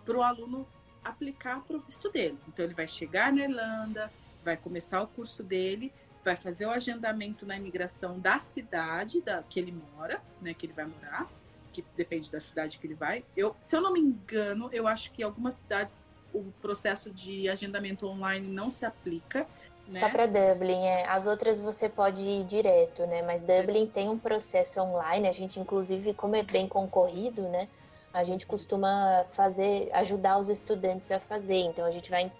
[0.04, 0.68] para o aluno
[1.02, 2.38] aplicar para o visto dele.
[2.46, 4.12] Então, ele vai chegar na Irlanda,
[4.44, 5.90] vai começar o curso dele,
[6.22, 10.74] vai fazer o agendamento na imigração da cidade da, que ele mora, né, que ele
[10.74, 11.26] vai morar,
[11.72, 13.24] que depende da cidade que ele vai.
[13.34, 18.06] Eu, se eu não me engano, eu acho que algumas cidades o processo de agendamento
[18.06, 19.46] online não se aplica.
[19.86, 20.00] Né?
[20.00, 21.06] Só para Dublin, é.
[21.06, 23.22] As outras você pode ir direto, né?
[23.22, 25.26] Mas Dublin tem um processo online.
[25.26, 27.68] A gente, inclusive, como é bem concorrido, né?
[28.12, 31.58] A gente costuma fazer, ajudar os estudantes a fazer.
[31.58, 32.30] Então a gente vai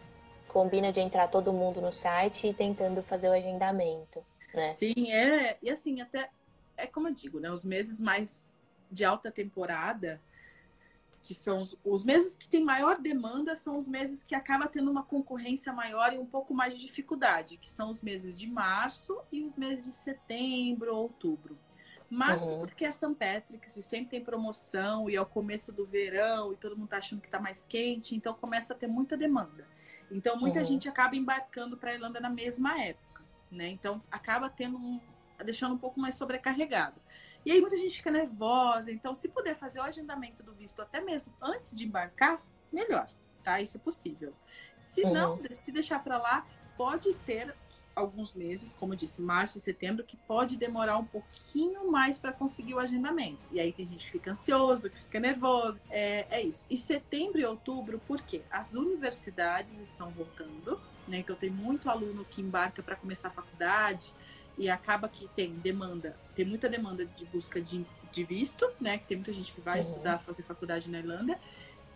[0.49, 4.25] combina de entrar todo mundo no site e tentando fazer o agendamento,
[4.55, 4.73] né?
[4.73, 5.57] Sim, é.
[5.63, 6.31] E assim, até
[6.77, 7.51] é como eu digo, né?
[7.51, 8.57] Os meses mais
[8.91, 10.21] de alta temporada,
[11.23, 14.91] que são os, os, meses que tem maior demanda, são os meses que acaba tendo
[14.91, 19.21] uma concorrência maior e um pouco mais de dificuldade, que são os meses de março
[19.31, 21.59] e os meses de setembro, outubro.
[22.11, 22.61] Março, uhum.
[22.61, 26.57] porque é São Patrick's e sempre tem promoção e é o começo do verão e
[26.57, 29.67] todo mundo tá achando que tá mais quente, então começa a ter muita demanda.
[30.11, 30.65] Então muita uhum.
[30.65, 33.69] gente acaba embarcando para a Irlanda na mesma época, né?
[33.69, 34.99] Então acaba tendo um,
[35.45, 36.99] deixando um pouco mais sobrecarregado.
[37.49, 41.01] E aí muita gente fica nervosa, então se puder fazer o agendamento do visto até
[41.01, 43.09] mesmo antes de embarcar, melhor,
[43.43, 43.59] tá?
[43.59, 44.35] Isso é possível.
[44.79, 45.15] Se uhum.
[45.15, 47.55] não, se deixar para lá, pode ter
[47.97, 52.35] alguns meses, como eu disse, março e setembro, que pode demorar um pouquinho mais para
[52.35, 53.47] conseguir o agendamento.
[53.51, 55.81] E aí tem gente que fica ansioso, que fica nervoso.
[55.89, 56.67] É, é isso.
[56.69, 58.43] E setembro e outubro, por quê?
[58.51, 61.21] As universidades estão voltando, né?
[61.21, 64.13] Então tem muito aluno que embarca para começar a faculdade
[64.59, 68.99] e acaba que tem demanda, tem muita demanda de busca de, de visto, né?
[68.99, 69.81] Que tem muita gente que vai uhum.
[69.81, 71.39] estudar, fazer faculdade na Irlanda.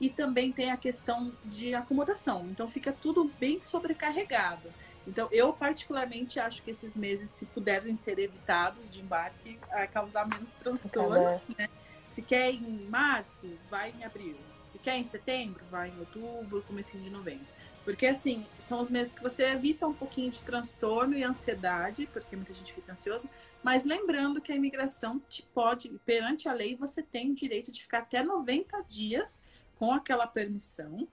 [0.01, 2.47] E também tem a questão de acomodação.
[2.51, 4.69] Então fica tudo bem sobrecarregado.
[5.07, 10.27] Então, eu particularmente acho que esses meses, se puderem ser evitados de embarque, a causar
[10.29, 11.41] menos transtorno.
[11.59, 11.69] Né?
[12.09, 14.37] Se quer em março, vai em abril.
[14.71, 17.47] Se quer em setembro, vai em outubro, comecinho de novembro.
[17.85, 22.37] Porque, assim, são os meses que você evita um pouquinho de transtorno e ansiedade, porque
[22.37, 23.29] muita gente fica ansioso,
[23.63, 27.83] mas lembrando que a imigração te pode, perante a lei, você tem o direito de
[27.83, 29.43] ficar até 90 dias
[29.79, 31.09] com aquela permissão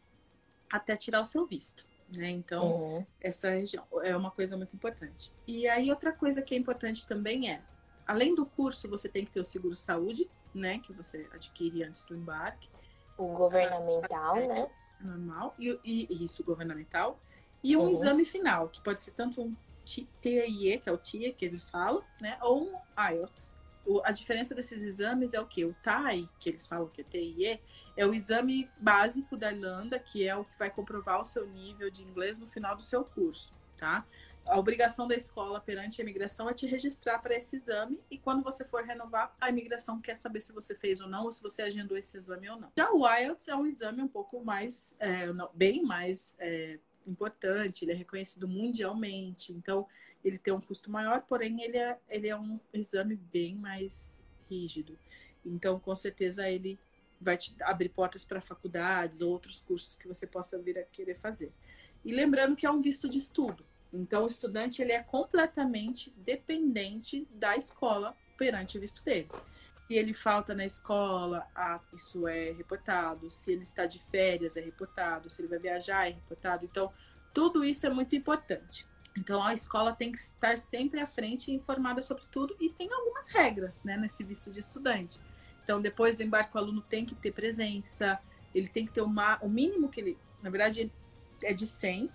[0.71, 1.87] até tirar o seu visto.
[2.15, 2.29] Né?
[2.29, 3.05] Então, uhum.
[3.21, 5.31] essa região é uma coisa muito importante.
[5.47, 7.61] E aí, outra coisa que é importante também é,
[8.05, 10.79] além do curso, você tem que ter o seguro saúde, né?
[10.79, 12.67] Que você adquire antes do embarque.
[13.17, 14.71] O governamental, é, né?
[14.99, 15.55] Normal.
[15.57, 17.19] E, e, isso, governamental.
[17.63, 17.89] E um uhum.
[17.89, 22.03] exame final, que pode ser tanto um TIE, que é o TIE que eles falam,
[22.21, 22.37] né?
[22.41, 25.65] Ou um IELTS, o, a diferença desses exames é o que?
[25.65, 27.59] O TAI, que eles falam que é TIE,
[27.97, 31.89] é o exame básico da Irlanda, que é o que vai comprovar o seu nível
[31.89, 34.05] de inglês no final do seu curso, tá?
[34.49, 38.43] A obrigação da escola perante a imigração é te registrar para esse exame e quando
[38.43, 41.61] você for renovar, a imigração quer saber se você fez ou não, ou se você
[41.61, 42.71] agendou esse exame ou não.
[42.75, 47.91] Já o IELTS é um exame um pouco mais, é, bem mais é, importante, ele
[47.91, 49.87] é reconhecido mundialmente, então
[50.25, 54.97] ele tem um custo maior, porém ele é, ele é um exame bem mais rígido.
[55.45, 56.79] Então, com certeza, ele
[57.21, 61.19] vai te abrir portas para faculdades ou outros cursos que você possa vir a querer
[61.19, 61.53] fazer.
[62.03, 63.68] E lembrando que é um visto de estudo.
[63.91, 69.29] Então, o estudante ele é completamente dependente da escola perante o visto dele.
[69.73, 73.29] Se ele falta na escola, ah, isso é reportado.
[73.29, 75.29] Se ele está de férias, é reportado.
[75.29, 76.63] Se ele vai viajar, é reportado.
[76.65, 76.93] Então,
[77.33, 78.87] tudo isso é muito importante.
[79.17, 82.91] Então a escola tem que estar sempre à frente e informada sobre tudo e tem
[82.91, 85.19] algumas regras, né, nesse visto de estudante.
[85.63, 88.19] Então depois do embarque o aluno tem que ter presença,
[88.53, 90.91] ele tem que ter uma, o mínimo que ele, na verdade,
[91.43, 92.09] é de 100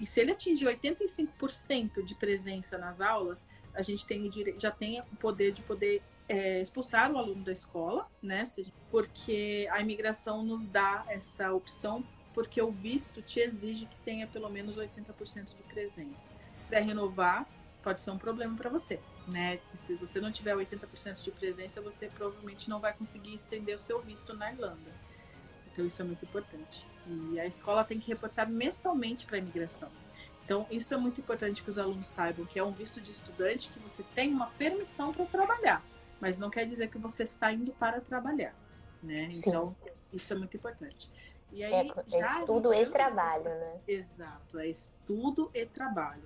[0.00, 4.70] e se ele atingir 85% de presença nas aulas, a gente tem o direito, já
[4.70, 8.44] tem o poder de poder é, expulsar o aluno da escola, né?
[8.90, 14.48] Porque a imigração nos dá essa opção, porque o visto te exige que tenha pelo
[14.48, 16.30] menos 80% de presença
[16.70, 17.46] quiser renovar,
[17.82, 19.58] pode ser um problema para você, né?
[19.74, 24.00] Se você não tiver 80% de presença, você provavelmente não vai conseguir estender o seu
[24.00, 24.90] visto na Irlanda.
[25.80, 26.86] Então isso é muito importante.
[27.06, 29.88] E a escola tem que reportar mensalmente para a imigração.
[30.44, 33.70] Então isso é muito importante que os alunos saibam que é um visto de estudante
[33.70, 35.82] que você tem uma permissão para trabalhar,
[36.20, 38.54] mas não quer dizer que você está indo para trabalhar,
[39.02, 39.30] né?
[39.32, 39.38] Sim.
[39.38, 39.74] Então
[40.12, 41.10] isso é muito importante.
[41.52, 43.80] E aí, é, é estudo e trabalho, né?
[43.86, 46.22] Exato, é estudo e trabalho.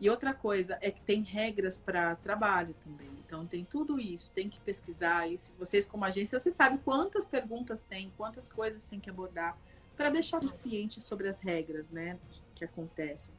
[0.00, 3.10] E outra coisa é que tem regras para trabalho também.
[3.24, 5.28] Então tem tudo isso, tem que pesquisar.
[5.28, 9.56] E se vocês, como agência, você sabe quantas perguntas tem, quantas coisas tem que abordar
[9.96, 13.34] para deixar ciente sobre as regras, né, que, que acontecem.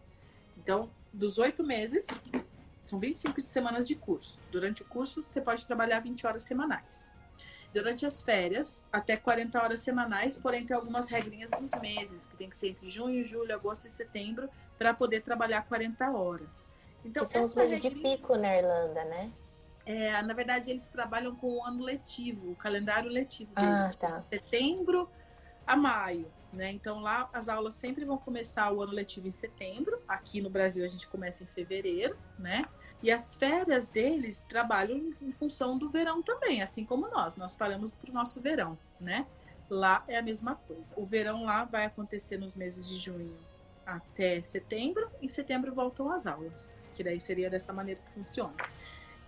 [0.57, 2.05] Então, dos oito meses,
[2.83, 4.39] são 25 semanas de curso.
[4.51, 7.11] Durante o curso, você pode trabalhar 20 horas semanais
[7.73, 12.49] durante as férias, até 40 horas semanais, porém tem algumas regrinhas dos meses, que tem
[12.49, 16.67] que ser entre junho, julho, agosto e setembro, para poder trabalhar 40 horas.
[17.03, 17.95] Então, que são os meses regrinha...
[17.95, 19.31] de pico na Irlanda, né?
[19.85, 23.69] É, na verdade, eles trabalham com o ano letivo, o calendário letivo deles.
[23.69, 24.23] Ah, tá.
[24.29, 25.09] Setembro
[25.65, 26.71] a maio, né?
[26.71, 30.01] Então lá as aulas sempre vão começar o ano letivo em setembro.
[30.07, 32.65] Aqui no Brasil a gente começa em fevereiro, né?
[33.03, 37.35] E as férias deles trabalham em função do verão também, assim como nós.
[37.35, 39.25] Nós paramos para o nosso verão, né?
[39.69, 40.93] Lá é a mesma coisa.
[40.95, 43.35] O verão lá vai acontecer nos meses de junho
[43.85, 45.09] até setembro.
[45.21, 48.53] Em setembro voltam as aulas, que daí seria dessa maneira que funciona.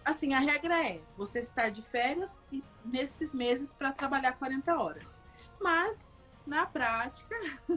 [0.06, 2.38] Assim, a regra é você estar de férias
[2.84, 5.22] nesses meses para trabalhar 40 horas.
[5.60, 5.98] Mas,
[6.46, 7.36] na prática,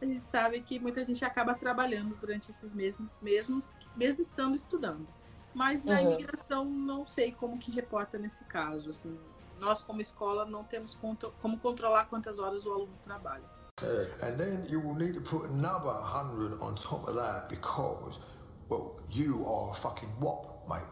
[0.00, 3.58] a gente sabe que muita gente acaba trabalhando durante esses meses, mesmo,
[3.96, 5.06] mesmo estando estudando.
[5.54, 6.12] Mas na uhum.
[6.12, 8.90] imigração não sei como que reporta nesse caso.
[8.90, 9.18] Assim,
[9.58, 10.94] nós como escola não temos
[11.40, 13.44] como controlar quantas horas o aluno trabalha.
[13.78, 14.08] Okay.
[14.22, 18.20] And then you will need to put another hundred on top of that because,
[18.68, 20.82] well, you are a fucking wop, mate.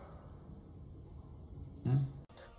[1.85, 2.05] Hmm?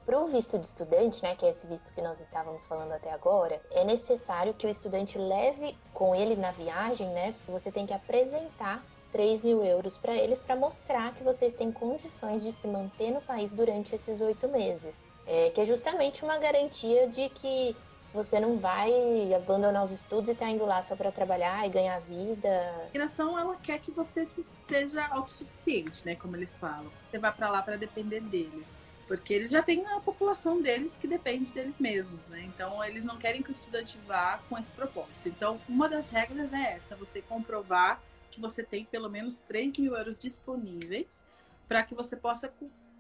[0.06, 3.12] Para o visto de estudante, né, que é esse visto que nós estávamos falando até
[3.12, 7.34] agora, é necessário que o estudante leve com ele na viagem, né?
[7.48, 12.44] Você tem que apresentar 3 mil euros para eles para mostrar que vocês têm condições
[12.44, 14.94] de se manter no país durante esses oito meses.
[15.26, 17.76] É, que é justamente uma garantia de que
[18.14, 21.70] você não vai abandonar os estudos e estar tá indo lá só para trabalhar e
[21.70, 22.48] ganhar vida.
[22.50, 26.16] A migração, ela quer que você seja autossuficiente, né?
[26.16, 26.92] Como eles falam.
[27.10, 28.85] Você vai para lá para depender deles.
[29.08, 32.42] Porque eles já têm a população deles que depende deles mesmos, né?
[32.44, 35.30] Então, eles não querem que o estudante vá com esse propósito.
[35.30, 39.96] Então, uma das regras é essa: você comprovar que você tem pelo menos 3 mil
[39.96, 41.24] euros disponíveis
[41.68, 42.52] para que você possa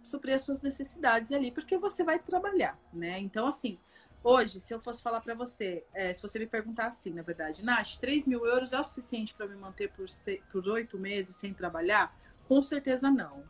[0.01, 3.19] suprir as suas necessidades ali, porque você vai trabalhar, né?
[3.19, 3.77] Então, assim,
[4.23, 7.65] hoje, se eu fosse falar para você, é, se você me perguntar assim, na verdade,
[7.65, 9.91] Nath, 3 mil euros é o suficiente para me manter
[10.51, 12.15] por oito meses sem trabalhar?
[12.47, 13.43] Com certeza não,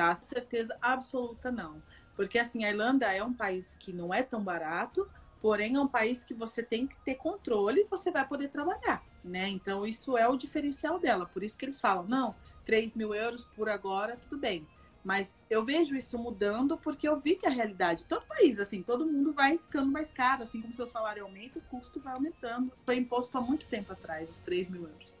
[0.00, 0.14] tá?
[0.14, 1.82] Certeza absoluta não.
[2.16, 5.06] Porque, assim, a Irlanda é um país que não é tão barato,
[5.42, 9.04] porém é um país que você tem que ter controle e você vai poder trabalhar,
[9.22, 9.46] né?
[9.48, 11.26] Então, isso é o diferencial dela.
[11.26, 12.34] Por isso que eles falam, não,
[12.64, 14.66] 3 mil euros por agora, tudo bem.
[15.04, 19.06] Mas eu vejo isso mudando porque eu vi que a realidade, todo país, assim, todo
[19.06, 22.72] mundo vai ficando mais caro, assim como seu salário aumenta, o custo vai aumentando.
[22.86, 25.18] Foi imposto há muito tempo atrás, os 3 mil euros.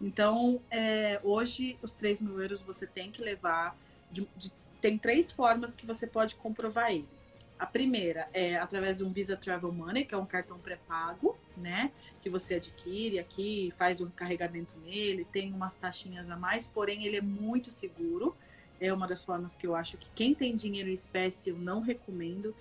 [0.00, 3.76] Então, é, hoje, os 3 mil euros você tem que levar
[4.10, 7.08] de, de tem três formas que você pode comprovar ele.
[7.58, 11.90] A primeira é através de um Visa Travel Money, que é um cartão pré-pago, né?
[12.22, 17.16] Que você adquire aqui, faz um carregamento nele, tem umas taxinhas a mais, porém ele
[17.16, 18.36] é muito seguro.
[18.80, 21.80] É uma das formas que eu acho que quem tem dinheiro em espécie eu não
[21.80, 22.54] recomendo.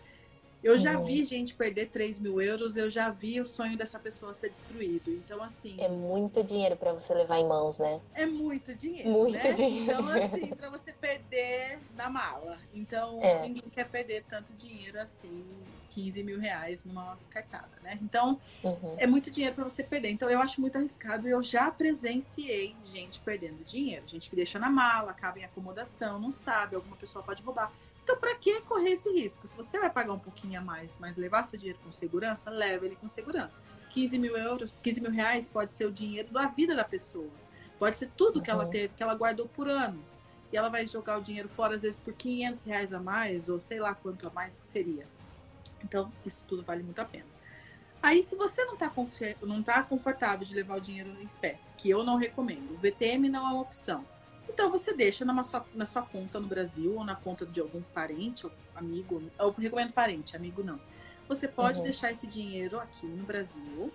[0.68, 1.06] Eu já uhum.
[1.06, 5.10] vi gente perder 3 mil euros, eu já vi o sonho dessa pessoa ser destruído.
[5.10, 5.78] Então, assim.
[5.80, 8.02] É muito dinheiro para você levar em mãos, né?
[8.14, 9.10] É muito dinheiro.
[9.10, 9.54] Muito né?
[9.54, 9.94] dinheiro.
[9.94, 12.58] Então, assim, para você perder na mala.
[12.74, 13.44] Então, é.
[13.44, 15.46] ninguém quer perder tanto dinheiro assim,
[15.92, 17.98] 15 mil reais numa cartada, né?
[18.02, 18.96] Então, uhum.
[18.98, 20.10] é muito dinheiro para você perder.
[20.10, 21.30] Então, eu acho muito arriscado.
[21.30, 24.04] Eu já presenciei gente perdendo dinheiro.
[24.06, 27.72] Gente que deixa na mala, acaba em acomodação, não sabe, alguma pessoa pode roubar.
[28.08, 29.46] Então, para que correr esse risco?
[29.46, 32.86] Se você vai pagar um pouquinho a mais, mas levar seu dinheiro com segurança, leva
[32.86, 33.62] ele com segurança.
[33.90, 37.30] 15 mil euros, 15 mil reais pode ser o dinheiro da vida da pessoa.
[37.78, 38.44] Pode ser tudo uhum.
[38.44, 38.70] que ela uhum.
[38.70, 40.24] teve, que ela guardou por anos.
[40.54, 43.60] E ela vai jogar o dinheiro fora, às vezes, por 500 reais a mais, ou
[43.60, 45.06] sei lá quanto a mais que seria.
[45.84, 47.28] Então, isso tudo vale muito a pena.
[48.02, 48.90] Aí, se você não está
[49.42, 53.28] não tá confortável de levar o dinheiro em espécie, que eu não recomendo, o VTM
[53.28, 54.06] não é uma opção
[54.50, 57.82] então você deixa na sua, na sua conta no Brasil ou na conta de algum
[57.82, 59.22] parente ou amigo.
[59.38, 60.80] Eu recomendo parente, amigo não.
[61.28, 61.84] Você pode uhum.
[61.84, 63.92] deixar esse dinheiro aqui no Brasil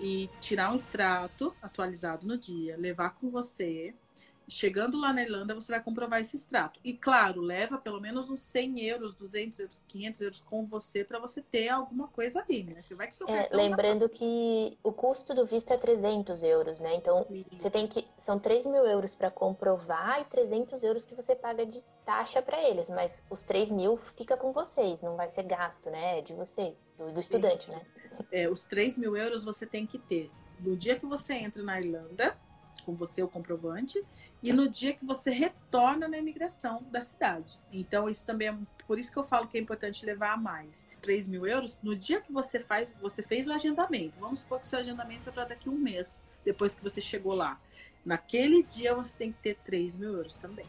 [0.00, 3.94] e tirar um extrato atualizado no dia, levar com você
[4.48, 6.78] Chegando lá na Irlanda, você vai comprovar esse extrato.
[6.84, 11.18] E claro, leva pelo menos uns 100 euros, 200 euros, 500 euros com você para
[11.18, 12.82] você ter alguma coisa ali, né?
[12.92, 16.94] Vai que seu é, lembrando que o custo do visto é 300 euros, né?
[16.94, 17.46] Então, Isso.
[17.58, 18.06] você tem que.
[18.24, 22.62] São 3 mil euros para comprovar e 300 euros que você paga de taxa para
[22.68, 22.88] eles.
[22.88, 26.20] Mas os 3 mil fica com vocês, não vai ser gasto, né?
[26.20, 27.72] É de vocês, do, do estudante, Isso.
[27.72, 27.82] né?
[28.30, 30.30] É, os 3 mil euros você tem que ter.
[30.60, 32.36] No dia que você entra na Irlanda,
[32.86, 34.02] com você o comprovante
[34.40, 37.58] e no dia que você retorna na imigração da cidade.
[37.72, 40.86] Então, isso também é por isso que eu falo que é importante levar a mais.
[41.02, 44.20] 3 mil euros, no dia que você faz, você fez o agendamento.
[44.20, 47.02] Vamos supor que o seu agendamento é para daqui a um mês, depois que você
[47.02, 47.60] chegou lá.
[48.04, 50.66] Naquele dia você tem que ter 3 mil euros também.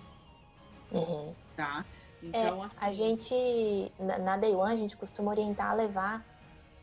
[0.91, 1.35] Uhum.
[1.55, 1.85] Tá?
[2.23, 2.77] Então, é, assim...
[2.81, 6.25] A gente, na Day One, a gente costuma orientar a levar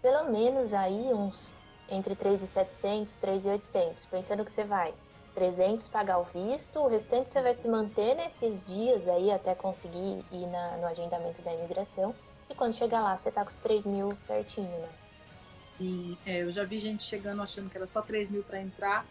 [0.00, 1.52] pelo menos aí uns
[1.88, 4.94] entre 3,700 e 3,800, pensando que você vai
[5.34, 10.24] 300 pagar o visto, o restante você vai se manter nesses dias aí até conseguir
[10.30, 12.14] ir na, no agendamento da imigração.
[12.48, 14.88] E quando chegar lá, você tá com os 3 mil certinho, né?
[15.80, 19.04] E é, eu já vi gente chegando achando que era só 3 mil para entrar.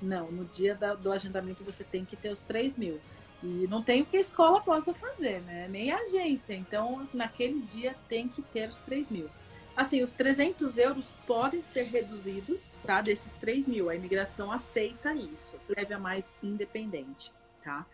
[0.00, 3.00] Não, no dia da, do agendamento você tem que ter os 3 mil.
[3.42, 5.66] E não tem o que a escola possa fazer, né?
[5.68, 6.54] Nem a agência.
[6.54, 9.28] Então, naquele dia tem que ter os 3 mil.
[9.76, 13.00] Assim, os 300 euros podem ser reduzidos, tá?
[13.00, 13.88] Desses 3 mil.
[13.88, 15.58] A imigração aceita isso.
[15.68, 17.32] Leve a mais independente,
[17.62, 17.86] tá?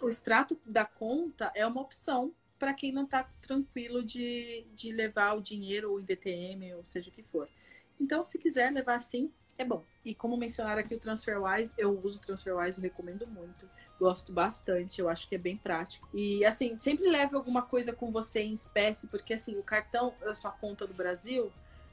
[0.00, 5.32] O extrato da conta é uma opção para quem não está tranquilo de, de levar
[5.34, 7.48] o dinheiro ou em VTM, ou seja o que for.
[7.98, 9.84] Então, se quiser levar assim, é bom.
[10.04, 13.68] E como mencionar aqui o TransferWise, eu uso o TransferWise, recomendo muito.
[14.02, 16.08] Gosto bastante, eu acho que é bem prático.
[16.12, 20.34] E assim, sempre leve alguma coisa com você em espécie, porque assim, o cartão da
[20.34, 21.52] sua conta do Brasil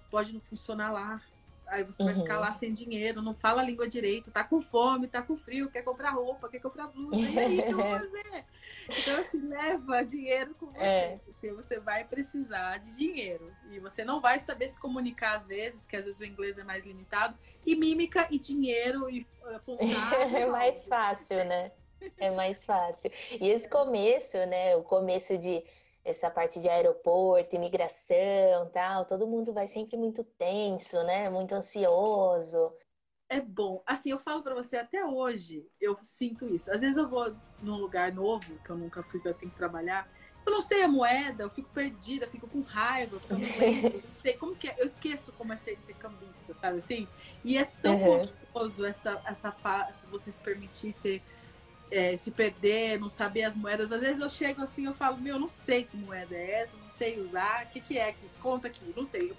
[0.10, 1.22] pode não funcionar lá.
[1.68, 2.08] Aí você uhum.
[2.08, 2.42] vai ficar uhum.
[2.42, 5.84] lá sem dinheiro, não fala a língua direito, tá com fome, tá com frio, quer
[5.84, 8.46] comprar roupa, quer comprar blusa, e aí, o que eu vou fazer?
[8.90, 11.20] Então, assim, leva dinheiro com você, é.
[11.24, 13.54] porque você vai precisar de dinheiro.
[13.70, 16.64] E você não vai saber se comunicar às vezes, que às vezes o inglês é
[16.64, 20.14] mais limitado, e mímica e dinheiro e apontar.
[20.34, 21.72] é mais fácil, né?
[22.18, 23.12] É mais fácil.
[23.40, 24.76] E esse começo, né?
[24.76, 25.64] O começo de
[26.04, 31.30] essa parte de aeroporto, imigração, tal, todo mundo vai sempre muito tenso, né?
[31.30, 32.74] Muito ansioso.
[33.28, 33.84] É bom.
[33.86, 36.72] Assim, eu falo para você até hoje, eu sinto isso.
[36.72, 39.58] Às vezes eu vou num lugar novo, que eu nunca fui, que eu tenho que
[39.58, 40.10] trabalhar,
[40.46, 44.14] eu não sei a moeda, eu fico perdida, fico com raiva, eu não lembro, não
[44.16, 47.08] sei como que é, eu esqueço como é ser intercambista, sabe assim?
[47.44, 48.18] E é tão uhum.
[48.18, 51.22] gostoso essa, essa fase, você se permitir ser
[51.92, 53.92] é, se perder, não saber as moedas.
[53.92, 56.90] Às vezes eu chego assim, eu falo, meu, não sei que moeda é essa, não
[56.98, 59.32] sei usar, o que, que é que conta aqui, não sei.
[59.32, 59.36] Eu,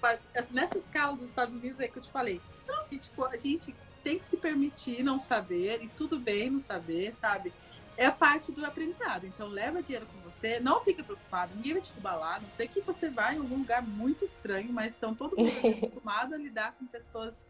[0.51, 2.41] nessa escala dos Estados Unidos é que eu te falei.
[2.67, 6.49] Eu não sei, tipo, a gente tem que se permitir não saber, e tudo bem
[6.49, 7.53] não saber, sabe?
[7.97, 9.27] É a parte do aprendizado.
[9.27, 12.81] Então leva dinheiro com você, não fique preocupado, ninguém vai te roubar não sei que
[12.81, 16.85] você vai em algum lugar muito estranho, mas estão todo mundo acostumado a lidar com
[16.87, 17.45] pessoas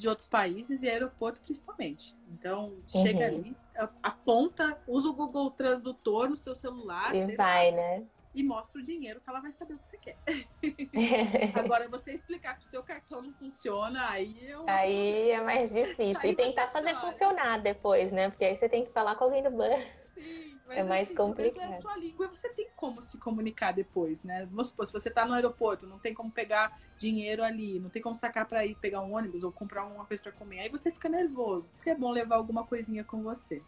[0.00, 2.16] de outros países e aeroporto principalmente.
[2.32, 3.24] Então, chega uhum.
[3.26, 3.56] ali,
[4.02, 7.14] aponta, usa o Google Tradutor no seu celular.
[7.14, 8.06] E vai, lá, né?
[8.34, 10.16] E mostra o dinheiro que ela vai saber o que você quer.
[11.54, 14.64] Agora, você explicar que o seu cartão não funciona, aí eu...
[14.66, 16.18] Aí é mais difícil.
[16.22, 18.30] Aí e tentar fazer funcionar depois, né?
[18.30, 19.82] Porque aí você tem que falar com alguém do banco.
[20.14, 20.59] Sim.
[20.70, 21.72] Mas, é mais assim, complicado.
[21.72, 24.46] É a sua língua você tem como se comunicar depois, né?
[24.46, 28.00] Vamos supor, se você está no aeroporto, não tem como pegar dinheiro ali, não tem
[28.00, 30.92] como sacar para ir pegar um ônibus ou comprar uma coisa para comer, aí você
[30.92, 31.72] fica nervoso.
[31.72, 33.60] Porque é bom levar alguma coisinha com você.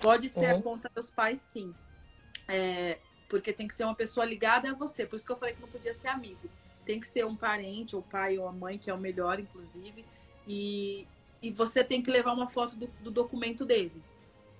[0.00, 0.58] Pode ser uhum.
[0.60, 1.74] a conta dos pais, sim.
[2.46, 2.98] É,
[3.28, 5.04] porque tem que ser uma pessoa ligada a você.
[5.04, 6.48] Por isso que eu falei que não podia ser amigo.
[6.84, 10.04] Tem que ser um parente, ou pai ou a mãe, que é o melhor, inclusive.
[10.46, 11.04] E,
[11.42, 14.00] e você tem que levar uma foto do, do documento dele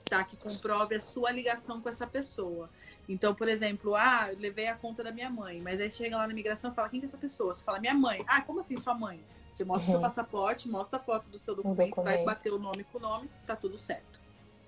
[0.05, 0.25] tá?
[0.25, 2.71] Que comprove a sua ligação com essa pessoa.
[3.09, 6.27] Então, por exemplo, ah, eu levei a conta da minha mãe, mas aí chega lá
[6.27, 7.53] na imigração e fala, quem que é essa pessoa?
[7.53, 8.25] Você fala, minha mãe.
[8.27, 9.23] Ah, como assim sua mãe?
[9.51, 9.93] Você mostra uhum.
[9.93, 13.01] seu passaporte, mostra a foto do seu documento, documento, vai bater o nome com o
[13.01, 14.21] nome, tá tudo certo.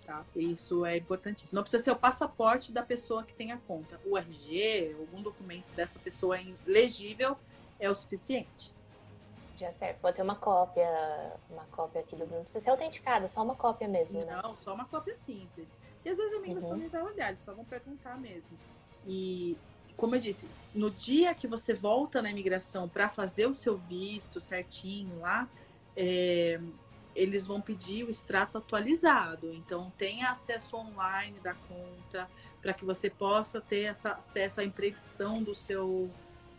[0.05, 0.25] Tá?
[0.37, 1.57] Isso é importantíssimo.
[1.57, 4.01] Não precisa ser o passaporte da pessoa que tem a conta.
[4.05, 7.37] O RG, algum documento dessa pessoa legível
[7.81, 8.73] é o suficiente.
[9.57, 9.99] Já serve.
[10.01, 10.87] Pode ter uma cópia,
[11.49, 12.37] uma cópia aqui do Bruno.
[12.37, 14.41] Não precisa ser autenticada, só uma cópia mesmo, né?
[14.43, 15.81] Não, só uma cópia simples.
[16.05, 16.77] E às vezes a imigração uhum.
[16.77, 18.57] nem vai olhar, eles só vão perguntar mesmo.
[19.07, 19.57] E,
[19.97, 24.41] como eu disse, no dia que você volta na imigração para fazer o seu visto
[24.41, 25.49] certinho lá,
[25.97, 26.61] é,
[27.15, 29.53] eles vão pedir o extrato atualizado.
[29.55, 32.29] Então, tenha acesso online da conta
[32.61, 36.11] para que você possa ter essa, acesso à impressão do seu,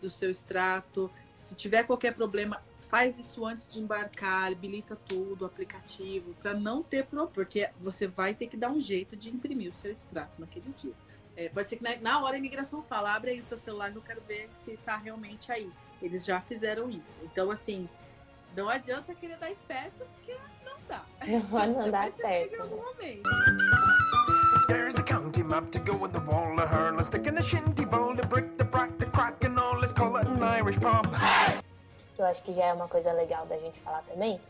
[0.02, 1.12] do seu extrato.
[1.34, 6.82] Se tiver qualquer problema, faz isso antes de embarcar, habilita tudo, o aplicativo, para não
[6.82, 10.40] ter problema, porque você vai ter que dar um jeito de imprimir o seu extrato
[10.40, 10.94] naquele dia.
[11.36, 13.94] É, pode ser que na, na, hora a imigração fala, abre aí o seu celular
[13.94, 15.72] eu quero ver se está realmente aí.
[16.02, 17.18] Eles já fizeram isso.
[17.24, 17.88] Então, assim,
[18.56, 20.36] não adianta querer dar esperto, porque
[20.66, 21.06] não dá.
[21.28, 22.58] Não, não dá certo.
[24.68, 26.92] There's a county map to go in the wall of her.
[26.92, 29.80] Let's stick in a shinty bowl, the brick, the brack, the crack, and all.
[29.80, 31.08] Let's call it an Irish pub
[32.18, 34.42] que eu acho que já é uma coisa legal da gente falar também,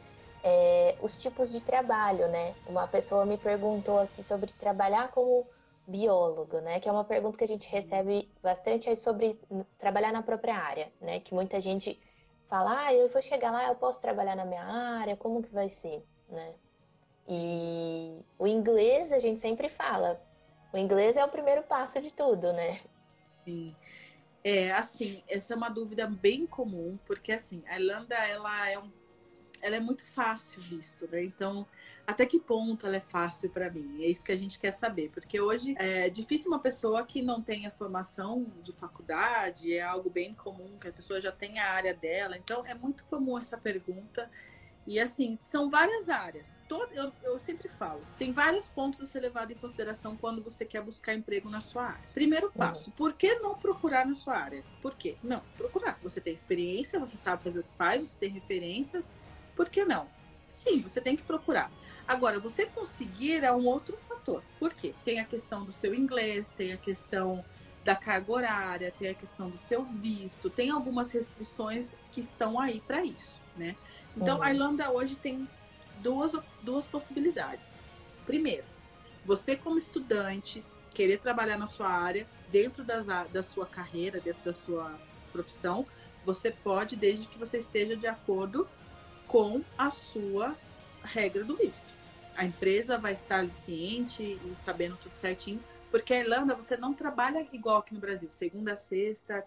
[0.41, 2.55] é os tipos de trabalho, né?
[2.65, 5.45] Uma pessoa me perguntou aqui sobre trabalhar como
[5.86, 6.80] biólogo, né?
[6.80, 9.39] Que é uma pergunta que a gente recebe bastante sobre
[9.78, 11.20] trabalhar na própria área, né?
[11.20, 11.99] Que muita gente
[12.47, 15.70] fala, ah, eu vou chegar lá, eu posso trabalhar na minha área, como que vai
[15.70, 16.53] ser, né?
[17.28, 20.22] E o inglês a gente sempre fala,
[20.72, 22.80] o inglês é o primeiro passo de tudo, né?
[23.43, 23.76] Sim.
[24.44, 28.90] É, assim, essa é uma dúvida bem comum, porque assim, a Irlanda ela é um
[29.62, 31.24] ela é muito fácil visto, né?
[31.24, 31.66] Então,
[32.06, 34.04] até que ponto ela é fácil para mim?
[34.04, 37.42] É isso que a gente quer saber, porque hoje é difícil uma pessoa que não
[37.42, 41.94] tenha formação de faculdade, é algo bem comum, que a pessoa já tenha a área
[41.94, 42.38] dela.
[42.38, 44.30] Então, é muito comum essa pergunta
[44.88, 46.62] e assim, são várias áreas.
[46.70, 50.64] Todo, eu, eu sempre falo, tem vários pontos a ser levado em consideração quando você
[50.64, 52.10] quer buscar emprego na sua área.
[52.14, 52.96] Primeiro passo, uhum.
[52.96, 54.64] por que não procurar na sua área?
[54.82, 55.18] Por quê?
[55.22, 56.00] Não, procurar.
[56.02, 59.12] Você tem experiência, você sabe fazer o que faz, você tem referências.
[59.58, 60.08] Por que não?
[60.54, 61.70] Sim, você tem que procurar.
[62.08, 64.42] Agora, você conseguir é um outro fator.
[64.58, 64.96] Por quê?
[65.04, 67.44] Tem a questão do seu inglês, tem a questão
[67.84, 72.82] da carga horária, tem a questão do seu visto, tem algumas restrições que estão aí
[72.82, 73.76] para isso, né?
[74.22, 75.47] Então, a Irlanda hoje tem
[76.01, 77.82] duas, duas possibilidades.
[78.26, 78.65] Primeiro,
[79.26, 80.63] você como estudante,
[80.93, 84.97] querer trabalhar na sua área, dentro das, da sua carreira, dentro da sua
[85.32, 85.86] profissão,
[86.26, 88.68] você pode, desde que você esteja de acordo
[89.28, 90.55] com a sua
[91.03, 91.93] regra do visto.
[92.36, 97.47] A empresa vai estar ciente e sabendo tudo certinho, porque a Irlanda você não trabalha
[97.51, 99.45] igual aqui no Brasil, segunda a sexta,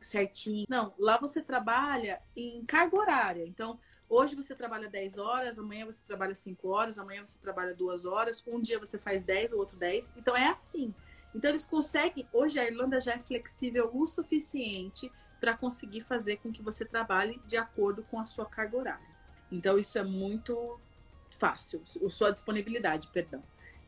[0.00, 0.66] certinho.
[0.68, 3.46] Não, lá você trabalha em carga horária.
[3.46, 3.78] Então,
[4.10, 8.44] hoje você trabalha 10 horas, amanhã você trabalha 5 horas, amanhã você trabalha 2 horas,
[8.46, 10.12] um dia você faz 10, o outro 10.
[10.16, 10.92] Então, é assim.
[11.34, 12.28] Então, eles conseguem.
[12.32, 17.40] Hoje, a Irlanda já é flexível o suficiente para conseguir fazer com que você trabalhe
[17.46, 19.10] de acordo com a sua carga horária.
[19.50, 20.78] Então, isso é muito
[21.30, 23.42] fácil, sua disponibilidade, perdão.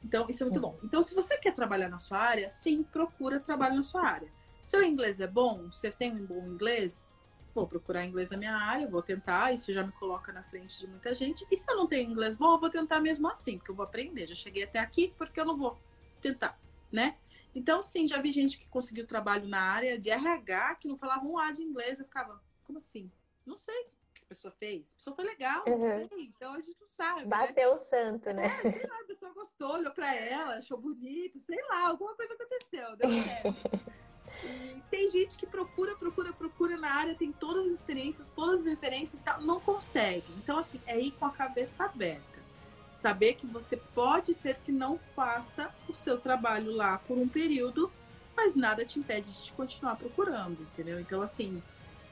[0.04, 0.78] Então, isso é muito bom.
[0.82, 4.28] Então, se você quer trabalhar na sua área, sim, procura trabalho na sua área.
[4.62, 5.70] Seu inglês é bom?
[5.70, 7.08] Você tem um bom inglês?
[7.55, 10.86] Vou procurar inglês na minha área, vou tentar, isso já me coloca na frente de
[10.86, 11.46] muita gente.
[11.50, 13.84] E se eu não tenho inglês bom, eu vou tentar mesmo assim, porque eu vou
[13.84, 14.26] aprender.
[14.26, 15.78] Já cheguei até aqui, porque eu não vou
[16.20, 16.59] tentar,
[16.90, 17.16] né?
[17.55, 21.26] Então, sim, já vi gente que conseguiu trabalho na área de RH que não falava
[21.26, 21.98] um A de inglês.
[21.98, 23.11] Eu ficava, como assim?
[23.44, 24.92] Não sei o que a pessoa fez.
[24.92, 25.78] A pessoa foi legal, uhum.
[25.78, 26.24] não sei.
[26.24, 27.20] Então a gente não sabe.
[27.20, 27.26] Né?
[27.26, 27.76] Bateu né?
[27.76, 28.46] o santo, né?
[28.46, 32.32] É, sei lá, a pessoa gostou, olhou pra ela, achou bonito, sei lá, alguma coisa
[32.32, 33.92] aconteceu, deu certo.
[34.45, 38.66] E tem gente que procura, procura, procura na área, tem todas as experiências, todas as
[38.66, 40.26] referências e tal, não consegue.
[40.38, 42.43] Então, assim, é ir com a cabeça aberta.
[42.90, 47.90] Saber que você pode ser que não faça o seu trabalho lá por um período,
[48.36, 51.01] mas nada te impede de continuar procurando, entendeu?
[51.01, 51.62] Então, assim,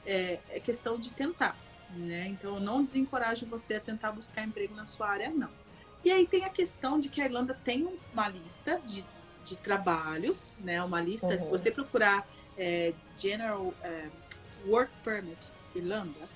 [0.05, 1.55] é, é questão de tentar,
[1.91, 2.27] né?
[2.27, 5.51] Então, eu não desencorajo você a tentar buscar emprego na sua área, não.
[6.03, 9.05] E aí tem a questão de que a Irlanda tem uma lista de,
[9.43, 10.81] de trabalhos, né?
[10.83, 11.43] Uma lista, uhum.
[11.43, 12.27] se você procurar
[12.57, 14.09] é, General é,
[14.65, 16.29] Work Permit Irlanda,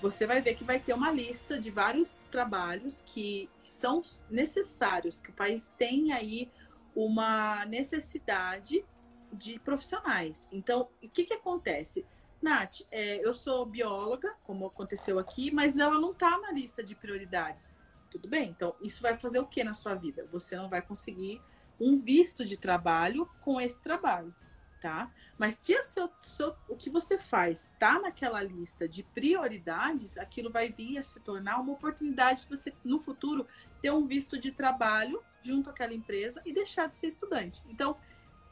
[0.00, 5.30] você vai ver que vai ter uma lista de vários trabalhos que são necessários, que
[5.30, 6.50] o país tem aí
[6.94, 8.84] uma necessidade
[9.32, 10.48] de profissionais.
[10.50, 12.04] Então, o que, que acontece?
[12.40, 16.94] Nath, é, eu sou bióloga, como aconteceu aqui, mas ela não está na lista de
[16.94, 17.70] prioridades.
[18.10, 20.26] Tudo bem, então isso vai fazer o que na sua vida?
[20.32, 21.40] Você não vai conseguir
[21.80, 24.34] um visto de trabalho com esse trabalho
[24.80, 25.10] tá?
[25.38, 30.50] Mas se o, seu, seu, o que você faz está naquela lista de prioridades, aquilo
[30.50, 33.46] vai vir a se tornar uma oportunidade de você, no futuro,
[33.80, 37.62] ter um visto de trabalho junto àquela empresa e deixar de ser estudante.
[37.68, 37.96] Então,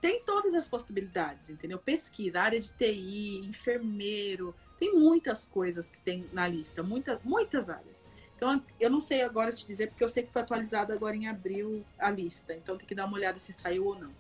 [0.01, 1.79] tem todas as possibilidades, entendeu?
[1.79, 8.09] Pesquisa, área de TI, enfermeiro, tem muitas coisas que tem na lista, muitas, muitas áreas.
[8.39, 11.27] Então, eu não sei agora te dizer, porque eu sei que foi atualizada agora em
[11.27, 12.55] abril a lista.
[12.55, 14.15] Então, tem que dar uma olhada se saiu ou não.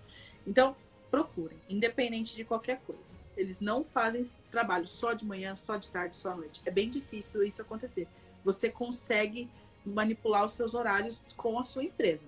[0.44, 0.74] Então,
[1.08, 3.14] procurem, independente de qualquer coisa.
[3.36, 6.60] Eles não fazem trabalho só de manhã, só de tarde, só à noite.
[6.66, 8.08] É bem difícil isso acontecer.
[8.44, 9.48] Você consegue
[9.86, 12.26] manipular os seus horários com a sua empresa.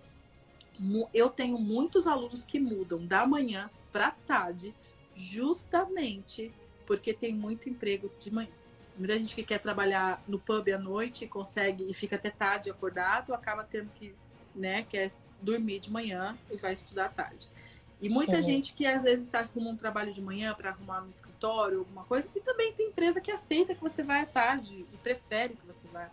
[1.12, 4.72] Eu tenho muitos alunos que mudam da manhã para tarde,
[5.16, 6.52] justamente
[6.86, 8.59] porque tem muito emprego de manhã.
[8.96, 13.32] Muita gente que quer trabalhar no pub à noite consegue e fica até tarde acordado,
[13.32, 14.14] acaba tendo que,
[14.54, 15.10] né, quer
[15.40, 17.48] dormir de manhã e vai estudar à tarde.
[18.00, 18.42] E muita uhum.
[18.42, 22.28] gente que às vezes arruma um trabalho de manhã para arrumar no escritório, alguma coisa,
[22.34, 25.86] e também tem empresa que aceita que você vai à tarde e prefere que você
[25.88, 26.10] vá.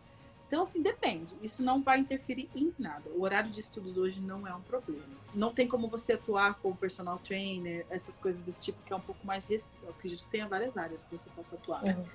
[0.48, 1.36] Então, assim, depende.
[1.42, 3.10] Isso não vai interferir em nada.
[3.10, 5.04] O horário de estudos hoje não é um problema.
[5.34, 9.02] Não tem como você atuar como personal trainer, essas coisas desse tipo, que é um
[9.02, 9.86] pouco mais restrito.
[9.86, 11.84] Eu acredito que tenha várias áreas que você possa atuar.
[11.84, 12.06] Uhum.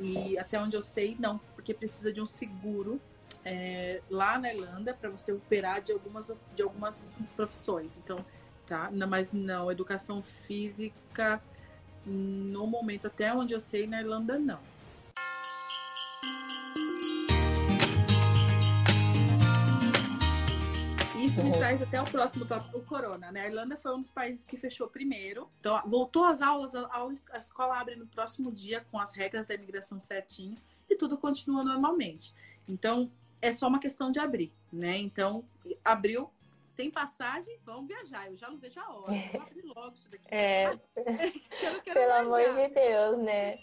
[0.00, 3.00] E até onde eu sei, não, porque precisa de um seguro
[3.44, 7.96] é, lá na Irlanda para você operar de algumas, de algumas profissões.
[7.98, 8.24] Então,
[8.66, 8.90] tá?
[8.90, 11.40] Não, mas não, educação física,
[12.04, 14.60] no momento, até onde eu sei, na Irlanda não.
[21.34, 23.40] Isso me traz até o próximo tópico, o corona, né?
[23.40, 25.50] A Irlanda foi um dos países que fechou primeiro.
[25.58, 29.98] Então, voltou às aulas, a, escola abre no próximo dia com as regras da imigração
[29.98, 30.54] certinho
[30.88, 32.32] e tudo continua normalmente.
[32.68, 33.10] Então,
[33.42, 34.96] é só uma questão de abrir, né?
[34.96, 35.44] Então,
[35.84, 36.30] abriu,
[36.76, 38.30] tem passagem, vamos viajar.
[38.30, 39.12] Eu já não vejo a hora.
[39.32, 40.24] Vou abrir logo isso daqui.
[40.30, 40.70] É.
[41.82, 43.58] Pelo amor de Deus, né?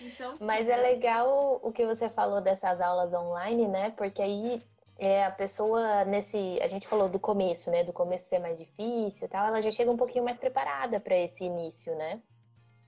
[0.00, 3.90] Então, sim, Mas é legal o que você falou dessas aulas online, né?
[3.90, 4.60] Porque aí
[4.98, 6.58] é, a pessoa nesse.
[6.60, 7.84] A gente falou do começo, né?
[7.84, 11.16] Do começo ser mais difícil e tal, ela já chega um pouquinho mais preparada para
[11.16, 12.20] esse início, né?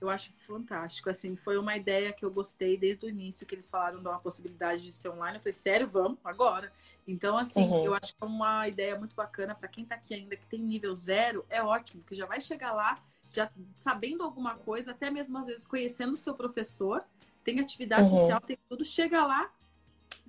[0.01, 1.09] eu acho fantástico.
[1.09, 4.19] Assim, foi uma ideia que eu gostei desde o início, que eles falaram de uma
[4.19, 5.37] possibilidade de ser online.
[5.37, 6.71] Eu falei, sério, vamos, agora.
[7.07, 7.85] Então, assim, uhum.
[7.85, 10.59] eu acho que é uma ideia muito bacana para quem está aqui ainda, que tem
[10.59, 12.97] nível zero, é ótimo, que já vai chegar lá,
[13.29, 17.03] já sabendo alguma coisa, até mesmo às vezes conhecendo o seu professor,
[17.43, 18.19] tem atividade uhum.
[18.19, 19.51] social, tem tudo, chega lá,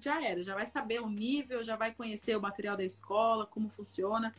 [0.00, 3.68] já era, já vai saber o nível, já vai conhecer o material da escola, como
[3.68, 4.34] funciona.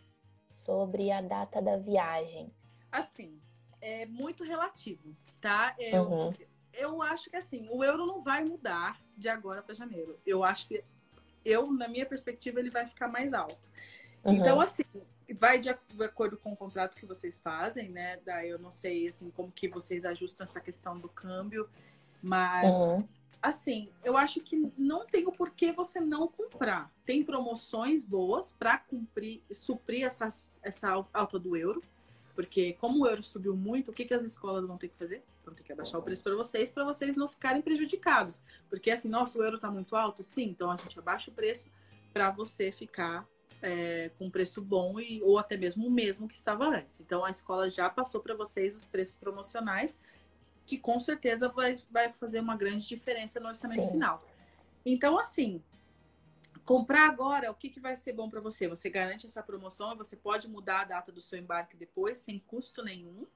[0.49, 2.51] Sobre a data da viagem.
[2.91, 3.39] Assim,
[3.79, 5.75] é muito relativo, tá?
[5.77, 6.33] Eu, uhum.
[6.73, 10.19] eu acho que assim, o euro não vai mudar de agora para janeiro.
[10.25, 10.83] Eu acho que
[11.43, 13.71] eu, na minha perspectiva, ele vai ficar mais alto.
[14.23, 14.33] Uhum.
[14.33, 14.83] Então, assim,
[15.33, 18.19] vai de acordo com o contrato que vocês fazem, né?
[18.25, 21.69] Daí eu não sei assim como que vocês ajustam essa questão do câmbio,
[22.21, 23.07] mas uhum.
[23.41, 26.91] Assim, eu acho que não tem o porquê você não comprar.
[27.05, 30.29] Tem promoções boas para cumprir, suprir essa,
[30.61, 31.81] essa alta do euro.
[32.33, 35.23] Porque como o euro subiu muito, o que, que as escolas vão ter que fazer?
[35.43, 38.41] Vão ter que abaixar o preço para vocês, para vocês não ficarem prejudicados.
[38.69, 40.23] Porque assim, nosso euro está muito alto?
[40.23, 41.67] Sim, então a gente abaixa o preço
[42.13, 43.27] para você ficar
[43.61, 46.99] é, com preço bom e, ou até mesmo o mesmo que estava antes.
[47.01, 49.99] Então a escola já passou para vocês os preços promocionais,
[50.71, 53.91] que com certeza vai, vai fazer uma grande diferença no orçamento Sim.
[53.91, 54.25] final.
[54.85, 55.61] Então, assim,
[56.63, 58.69] comprar agora, o que, que vai ser bom para você?
[58.69, 62.39] Você garante essa promoção e você pode mudar a data do seu embarque depois, sem
[62.39, 63.27] custo nenhum.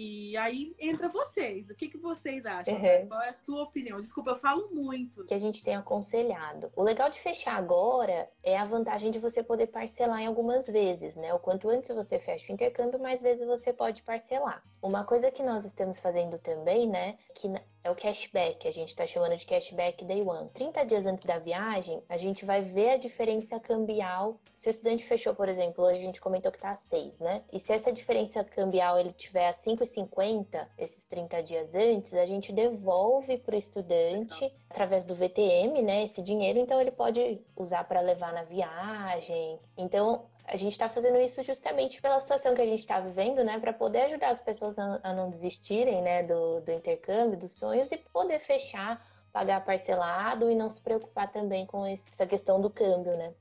[0.00, 1.70] E aí entra vocês.
[1.70, 2.72] O que, que vocês acham?
[2.72, 3.08] Uhum.
[3.08, 4.00] Qual é a sua opinião?
[4.00, 5.24] Desculpa, eu falo muito.
[5.24, 6.70] Que a gente tem aconselhado.
[6.76, 11.16] O legal de fechar agora é a vantagem de você poder parcelar em algumas vezes,
[11.16, 11.34] né?
[11.34, 14.62] O quanto antes você fecha o intercâmbio, mais vezes você pode parcelar.
[14.80, 17.18] Uma coisa que nós estamos fazendo também, né?
[17.34, 17.48] Que
[17.84, 20.48] é o cashback, a gente está chamando de cashback day one.
[20.50, 24.38] 30 dias antes da viagem, a gente vai ver a diferença cambial.
[24.58, 27.42] Se o estudante fechou, por exemplo, hoje a gente comentou que está a 6, né?
[27.52, 32.52] E se essa diferença cambial ele tiver a 5,50 esses 30 dias antes, a gente
[32.52, 36.04] devolve para o estudante através do VTM, né?
[36.04, 39.58] Esse dinheiro, então ele pode usar para levar na viagem.
[39.76, 43.58] Então, a gente está fazendo isso justamente pela situação que a gente está vivendo, né?
[43.58, 46.22] Para poder ajudar as pessoas a, não desistirem, né?
[46.22, 51.66] Do, do intercâmbio, dos sonhos e poder fechar, pagar parcelado e não se preocupar também
[51.66, 53.34] com essa questão do câmbio, né?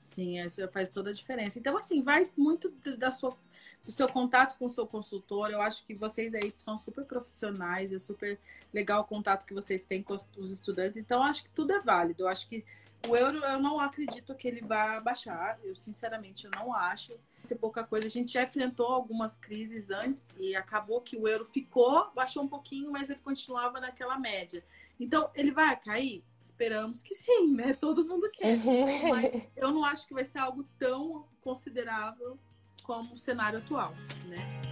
[0.00, 1.58] Sim, isso faz toda a diferença.
[1.58, 3.36] Então, assim, vai muito da sua,
[3.84, 5.50] do seu contato com o seu consultor.
[5.50, 8.38] Eu acho que vocês aí são super profissionais, é super
[8.72, 10.96] legal o contato que vocês têm com os, os estudantes.
[10.96, 12.24] Então, acho que tudo é válido.
[12.24, 12.64] Eu acho que
[13.08, 15.58] o euro, eu não acredito que ele vá baixar.
[15.62, 17.12] Eu, sinceramente, eu não acho.
[17.42, 18.06] Ser pouca coisa.
[18.06, 22.48] A gente já enfrentou algumas crises antes e acabou que o euro ficou, baixou um
[22.48, 24.64] pouquinho, mas ele continuava naquela média.
[24.98, 26.22] Então, ele vai cair?
[26.40, 27.72] Esperamos que sim, né?
[27.72, 28.58] Todo mundo quer.
[28.58, 29.08] Uhum.
[29.08, 32.38] Mas eu não acho que vai ser algo tão considerável
[32.82, 33.94] como o cenário atual,
[34.26, 34.70] né?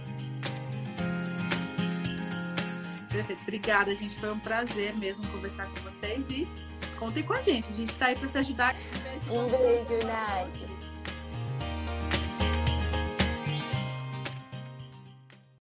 [3.11, 3.41] Perfeito.
[3.41, 4.15] Obrigada, gente.
[4.19, 6.47] Foi um prazer mesmo conversar com vocês e
[6.99, 7.71] Contem com a gente.
[7.71, 8.75] A gente está aí para se ajudar.
[9.29, 10.88] Um beijo, Nath.